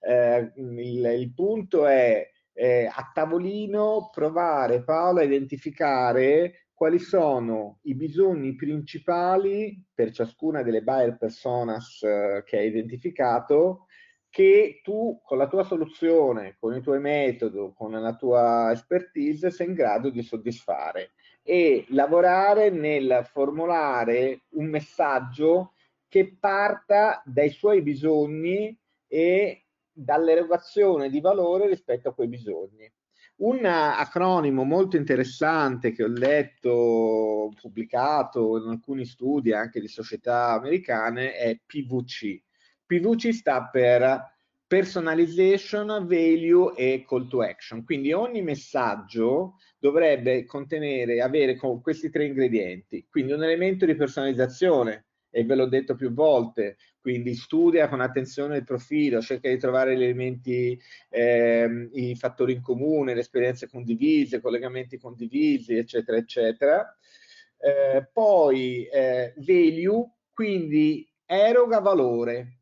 [0.00, 7.94] Eh, il, il, punto è eh, a tavolino provare, Paola, a identificare quali sono i
[7.94, 13.84] bisogni principali per ciascuna delle buyer personas eh, che hai identificato
[14.30, 19.66] che tu con la tua soluzione, con il tuo metodo, con la tua expertise sei
[19.66, 21.10] in grado di soddisfare
[21.42, 25.74] e lavorare nel formulare un messaggio
[26.08, 28.74] che parta dai suoi bisogni
[29.06, 32.90] e dall'erogazione di valore rispetto a quei bisogni.
[33.40, 41.34] Un acronimo molto interessante che ho letto, pubblicato in alcuni studi anche di società americane
[41.34, 42.38] è PVC.
[42.84, 44.36] PVC sta per
[44.66, 47.82] Personalization, Value e Call to Action.
[47.82, 53.06] Quindi ogni messaggio dovrebbe contenere, avere questi tre ingredienti.
[53.08, 58.58] Quindi un elemento di personalizzazione, e ve l'ho detto più volte, quindi studia con attenzione
[58.58, 60.78] il profilo, cerca di trovare gli elementi,
[61.08, 66.96] eh, i fattori in comune, le esperienze condivise, i collegamenti condivisi, eccetera, eccetera.
[67.58, 72.58] Eh, poi eh, value, quindi eroga valore.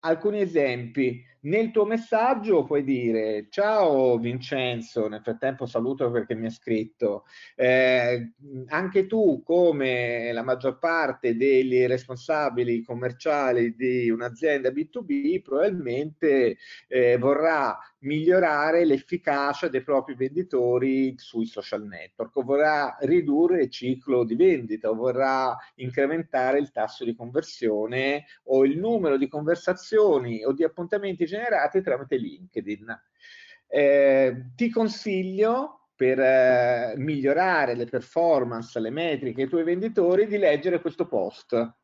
[0.00, 6.50] Alcuni esempi, nel tuo messaggio puoi dire ciao Vincenzo, nel frattempo saluto perché mi ha
[6.50, 7.24] scritto,
[7.56, 8.32] eh,
[8.68, 16.56] anche tu come la maggior parte degli responsabili commerciali di un'azienda B2B probabilmente
[16.88, 24.24] eh, vorrà migliorare l'efficacia dei propri venditori sui social network o vorrà ridurre il ciclo
[24.24, 30.52] di vendita o vorrà incrementare il tasso di conversione o il numero di conversazioni o
[30.52, 33.02] di appuntamenti generati tramite LinkedIn.
[33.66, 40.80] Eh, ti consiglio per eh, migliorare le performance, le metriche dei tuoi venditori di leggere
[40.80, 41.82] questo post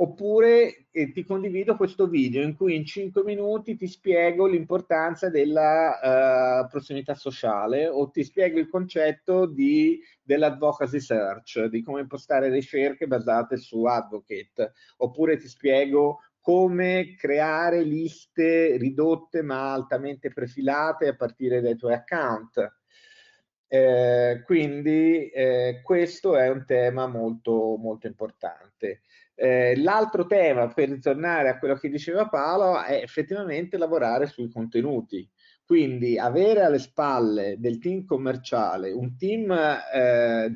[0.00, 6.62] oppure eh, ti condivido questo video in cui in 5 minuti ti spiego l'importanza della
[6.62, 9.46] uh, prossimità sociale o ti spiego il concetto
[10.22, 18.78] dell'advocacy search, di come impostare ricerche basate su advocate, oppure ti spiego come creare liste
[18.78, 22.78] ridotte ma altamente prefilate a partire dai tuoi account.
[23.68, 29.02] Eh, quindi eh, questo è un tema molto, molto importante.
[29.42, 35.26] Eh, l'altro tema, per ritornare a quello che diceva Paolo, è effettivamente lavorare sui contenuti.
[35.64, 40.52] Quindi avere alle spalle del team commerciale un team eh,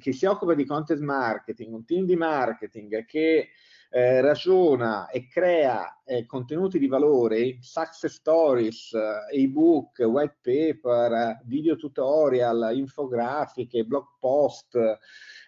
[0.00, 3.50] che si occupa di content marketing, un team di marketing che
[3.90, 11.76] eh, ragiona e crea eh, contenuti di valore, success stories, eh, ebook, white paper, video
[11.76, 14.76] tutorial, infografiche, blog post,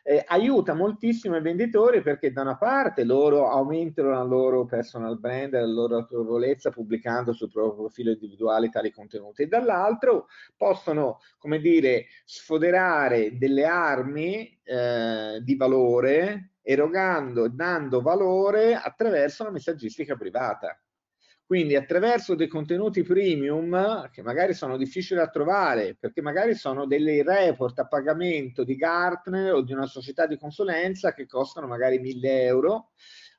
[0.02, 5.52] eh, aiuta moltissimo i venditori perché da una parte loro aumentano la loro personal brand,
[5.52, 10.26] la loro autorevolezza pubblicando sul proprio profilo individuale tali contenuti e dall'altro
[10.56, 20.16] possono, come dire, sfoderare delle armi eh, di valore erogando dando valore attraverso la messaggistica
[20.16, 20.81] privata.
[21.52, 27.22] Quindi attraverso dei contenuti premium che magari sono difficili da trovare perché magari sono dei
[27.22, 32.42] report a pagamento di Gartner o di una società di consulenza che costano magari 1000
[32.44, 32.92] euro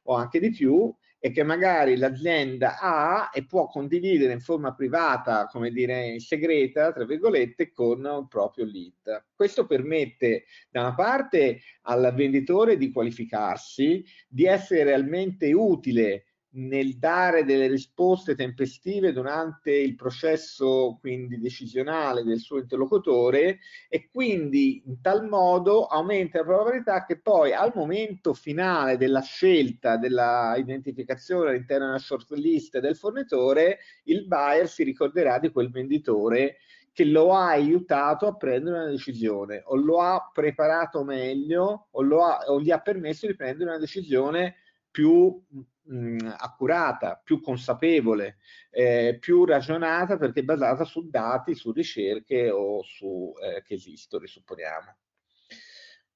[0.03, 5.47] o anche di più e che magari l'azienda ha e può condividere in forma privata,
[5.47, 9.23] come dire, segreta, tra virgolette, con il proprio lead.
[9.33, 16.25] Questo permette da una parte al venditore di qualificarsi, di essere realmente utile
[16.55, 24.83] nel dare delle risposte tempestive durante il processo quindi decisionale del suo interlocutore e quindi
[24.85, 31.49] in tal modo aumenta la probabilità che poi al momento finale della scelta, della identificazione
[31.49, 36.57] all'interno della shortlist del fornitore, il buyer si ricorderà di quel venditore
[36.91, 42.43] che lo ha aiutato a prendere una decisione o lo ha preparato meglio o, ha,
[42.47, 44.57] o gli ha permesso di prendere una decisione
[44.91, 45.43] più
[45.83, 48.37] mh, accurata, più consapevole,
[48.69, 54.95] eh, più ragionata perché basata su dati, su ricerche o su eh, che esistono, supponiamo.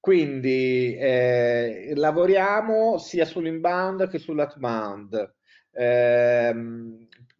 [0.00, 5.34] Quindi eh, lavoriamo sia sull'inbound che sull'outbound.
[5.70, 6.54] Eh,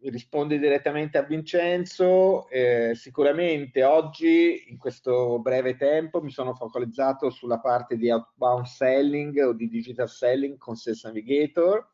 [0.01, 2.47] rispondi direttamente a Vincenzo.
[2.49, 9.37] Eh, sicuramente oggi, in questo breve tempo, mi sono focalizzato sulla parte di outbound selling
[9.39, 11.87] o di digital selling con Sales Navigator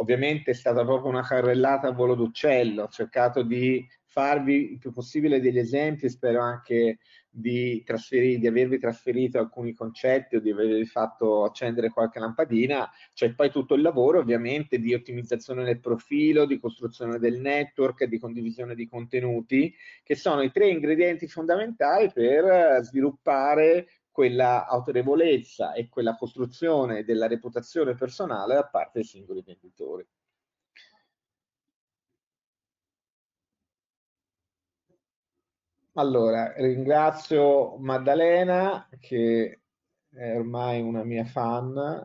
[0.00, 4.90] ovviamente è stata proprio una carrellata a volo d'uccello, ho cercato di farvi il più
[4.90, 6.98] possibile degli esempi, spero anche
[7.30, 13.50] di, di, avervi trasferito alcuni concetti o di avervi fatto accendere qualche lampadina, c'è poi
[13.50, 18.88] tutto il lavoro ovviamente di ottimizzazione del profilo, di costruzione del network, di condivisione di
[18.88, 19.72] contenuti,
[20.02, 23.86] che sono i tre ingredienti fondamentali per sviluppare
[24.18, 30.04] quella autorevolezza e quella costruzione della reputazione personale da parte dei singoli venditori.
[35.92, 39.60] Allora, ringrazio Maddalena che
[40.12, 42.04] è ormai una mia fan,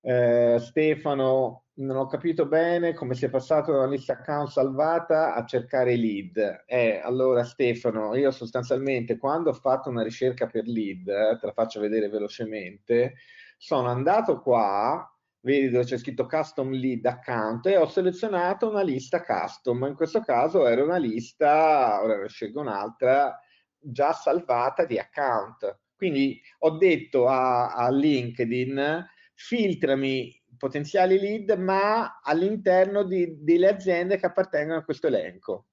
[0.00, 5.44] eh, Stefano non ho capito bene come sia passato da una lista account salvata a
[5.44, 6.64] cercare lead.
[6.66, 11.52] Eh, allora Stefano, io sostanzialmente quando ho fatto una ricerca per lead, eh, te la
[11.52, 13.14] faccio vedere velocemente,
[13.56, 15.08] sono andato qua,
[15.40, 19.84] vedi dove c'è scritto custom lead account e ho selezionato una lista custom.
[19.84, 23.38] In questo caso era una lista, ora ne scelgo un'altra,
[23.78, 25.78] già salvata di account.
[25.94, 34.80] Quindi ho detto a, a LinkedIn filtrami potenziali lead, ma all'interno delle aziende che appartengono
[34.80, 35.68] a questo elenco.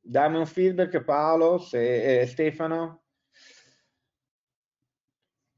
[0.00, 3.04] Dammi un feedback Paolo, se, eh, Stefano.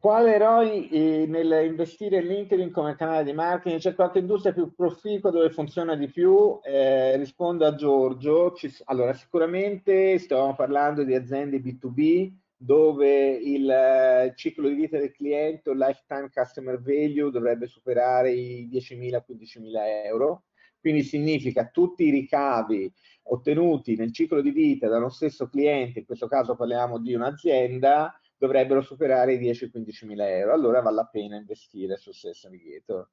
[0.03, 3.81] Quale ROI eh, nell'investire in LinkedIn come canale di marketing?
[3.81, 6.59] C'è qualche industria più proficua dove funziona di più?
[6.61, 8.53] Eh, rispondo a Giorgio.
[8.53, 12.33] Ci, allora, sicuramente stiamo parlando di aziende B2B,
[12.63, 18.69] dove il eh, ciclo di vita del cliente o lifetime customer value dovrebbe superare i
[18.71, 20.45] 10.000-15.000 euro.
[20.79, 22.93] Quindi significa tutti i ricavi
[23.25, 28.17] ottenuti nel ciclo di vita da uno stesso cliente, in questo caso parliamo di un'azienda,
[28.37, 30.53] dovrebbero superare i 10-15.000 euro.
[30.53, 33.09] Allora vale la pena investire su Sales Navigator.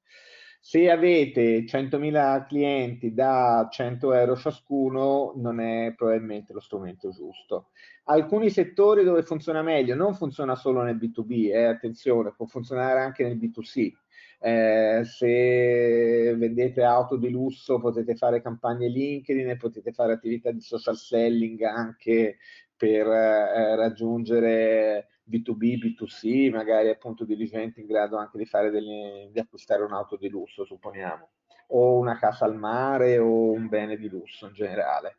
[0.62, 7.70] Se avete 100.000 clienti da 100 euro ciascuno, non è probabilmente lo strumento giusto.
[8.04, 13.24] Alcuni settori dove funziona meglio, non funziona solo nel B2B, eh, attenzione, può funzionare anche
[13.24, 13.92] nel B2C.
[14.38, 20.60] Eh, se vendete auto di lusso potete fare campagne LinkedIn e potete fare attività di
[20.60, 22.36] social selling anche
[22.76, 29.82] per eh, raggiungere B2B, B2C, magari appunto dirigenti in grado anche di, delle, di acquistare
[29.82, 31.30] un'auto di lusso, supponiamo,
[31.68, 35.18] o una casa al mare o un bene di lusso in generale.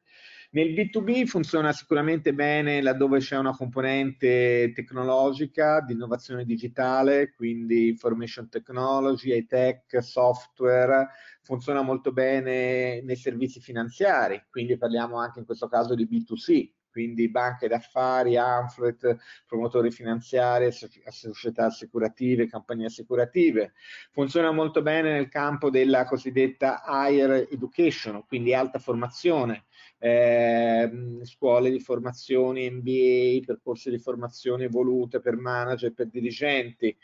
[0.53, 8.49] Nel B2B funziona sicuramente bene laddove c'è una componente tecnologica di innovazione digitale, quindi information
[8.49, 11.07] technology, high-tech, software,
[11.41, 17.30] funziona molto bene nei servizi finanziari, quindi parliamo anche in questo caso di B2C, quindi
[17.30, 19.18] banche d'affari, Amflet,
[19.48, 23.74] promotori finanziari, società assicurative, compagnie assicurative.
[24.12, 29.66] Funziona molto bene nel campo della cosiddetta higher education, quindi alta formazione,
[29.98, 36.96] eh, scuole di formazione, MBA, percorsi di formazione evolute per manager, per dirigenti.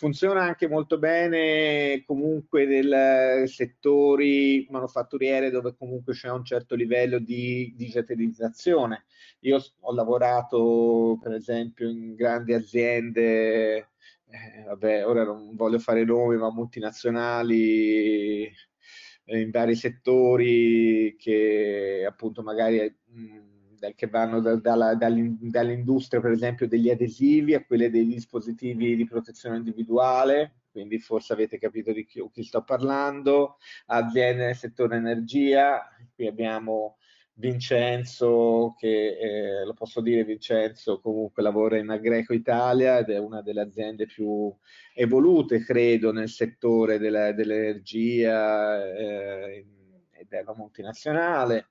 [0.00, 7.74] Funziona anche molto bene comunque nei settori manufatturiere dove comunque c'è un certo livello di
[7.76, 9.04] digitalizzazione.
[9.40, 16.38] Io ho lavorato per esempio in grandi aziende, eh, vabbè, ora non voglio fare nomi,
[16.38, 23.49] ma multinazionali eh, in vari settori che appunto magari mh,
[23.94, 29.56] che vanno da, dalla, dall'industria per esempio degli adesivi a quelle dei dispositivi di protezione
[29.56, 33.56] individuale, quindi forse avete capito di chi, chi sto parlando,
[33.86, 36.96] aziende nel settore energia, qui abbiamo
[37.40, 43.40] Vincenzo, che eh, lo posso dire, Vincenzo comunque lavora in Agreco Italia ed è una
[43.40, 44.54] delle aziende più
[44.94, 49.66] evolute, credo, nel settore dell'energia eh,
[50.10, 51.70] ed è una multinazionale.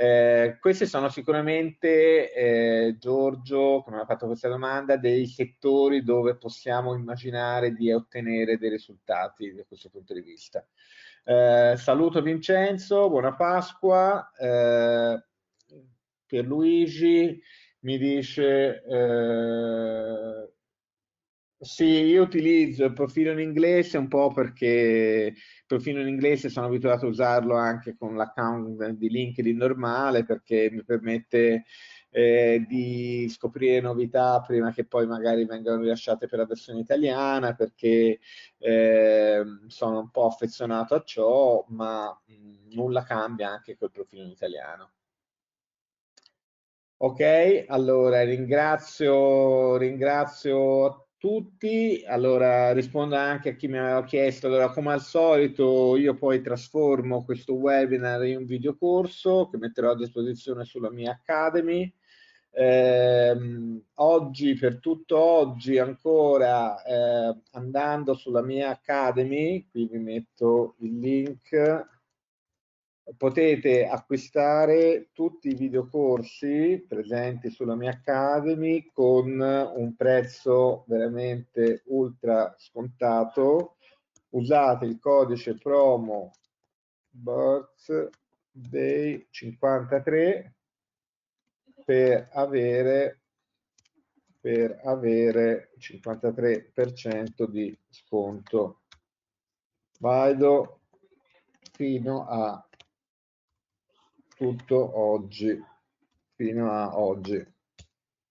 [0.00, 6.94] Eh, questi sono sicuramente, eh, Giorgio, come ha fatto questa domanda, dei settori dove possiamo
[6.94, 10.64] immaginare di ottenere dei risultati da questo punto di vista.
[11.24, 14.30] Eh, saluto Vincenzo, buona Pasqua.
[14.38, 15.20] Eh,
[16.26, 17.42] Pierluigi
[17.80, 20.52] mi dice eh,
[21.60, 26.66] sì, io utilizzo il profilo in inglese un po' perché il profilo in inglese sono
[26.66, 31.64] abituato a usarlo anche con l'account di LinkedIn normale perché mi permette
[32.10, 38.20] eh, di scoprire novità prima che poi magari vengano rilasciate per la versione italiana perché
[38.58, 44.30] eh, sono un po' affezionato a ciò, ma mh, nulla cambia anche col profilo in
[44.30, 44.92] italiano.
[47.00, 52.02] Ok, allora ringrazio, ringrazio tutti.
[52.06, 54.46] Allora rispondo anche a chi mi aveva chiesto.
[54.46, 59.96] Allora, come al solito, io poi trasformo questo webinar in un videocorso che metterò a
[59.96, 61.92] disposizione sulla mia Academy.
[62.50, 63.36] Eh,
[63.94, 71.97] oggi, per tutto oggi, ancora eh, andando sulla mia Academy, qui vi metto il link
[73.16, 83.76] potete acquistare tutti i videocorsi presenti sulla mia Academy con un prezzo veramente ultra scontato.
[84.30, 86.32] Usate il codice promo
[87.08, 88.06] birthday
[89.30, 90.54] 53
[91.84, 93.20] per avere
[94.40, 98.82] per avere 53% di sconto.
[99.98, 100.82] Vado
[101.72, 102.67] fino a
[104.38, 105.60] tutto oggi,
[106.36, 107.44] fino a oggi.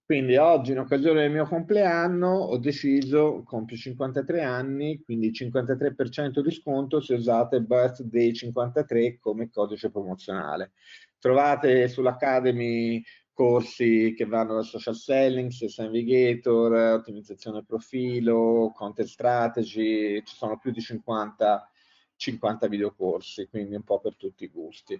[0.04, 6.50] Quindi oggi, in occasione del mio compleanno, ho deciso, compio 53 anni, quindi 53% di
[6.50, 10.72] sconto se usate Birthday 53 come codice promozionale.
[11.18, 13.02] Trovate sull'Academy
[13.34, 20.70] corsi che vanno da social selling, sales navigator, ottimizzazione profilo, content strategy, ci sono più
[20.70, 21.70] di 50,
[22.16, 24.98] 50 videocorsi, quindi un po' per tutti i gusti.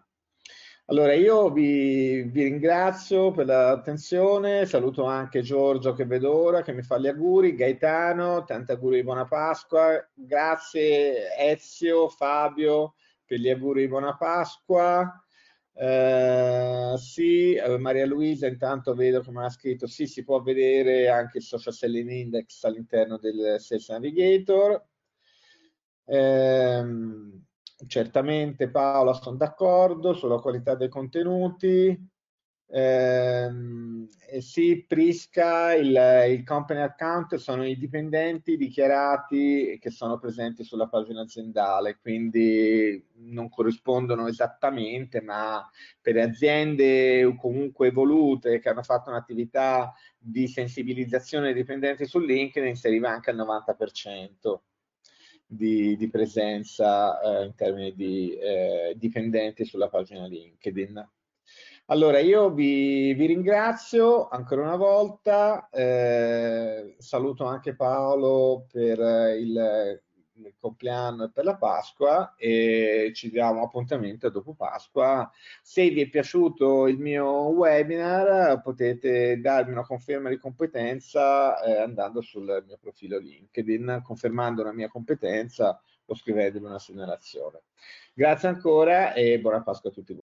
[0.91, 6.81] Allora, io vi, vi ringrazio per l'attenzione, saluto anche Giorgio che vedo ora, che mi
[6.81, 12.95] fa gli auguri, Gaetano, tanti auguri di buona Pasqua, grazie Ezio, Fabio
[13.27, 15.23] per gli auguri di buona Pasqua.
[15.73, 21.37] Uh, sì, eh, Maria Luisa intanto vedo come ha scritto, sì, si può vedere anche
[21.37, 24.83] il social selling index all'interno del Sales Navigator.
[26.07, 27.47] Um,
[27.87, 32.17] certamente Paola sono d'accordo sulla qualità dei contenuti.
[32.71, 33.49] Eh,
[34.41, 41.23] sì, Prisca, il, il, company account sono i dipendenti dichiarati che sono presenti sulla pagina
[41.23, 45.67] aziendale, quindi non corrispondono esattamente, ma
[46.01, 52.87] per aziende comunque evolute che hanno fatto un'attività di sensibilizzazione dei dipendenti su LinkedIn si
[52.87, 54.61] arriva anche al 90%
[55.49, 61.11] di, di presenza eh, in termini di eh, dipendenti sulla pagina LinkedIn.
[61.87, 68.99] Allora, io vi, vi ringrazio ancora una volta, eh, saluto anche Paolo per
[69.39, 70.03] il
[70.47, 75.31] il compleanno e per la Pasqua e ci diamo appuntamento dopo Pasqua.
[75.63, 82.21] Se vi è piaciuto il mio webinar potete darmi una conferma di competenza eh, andando
[82.21, 87.63] sul mio profilo LinkedIn, confermando la mia competenza o scrivendomi una segnalazione.
[88.15, 90.17] Grazie ancora e buona Pasqua a tutti voi.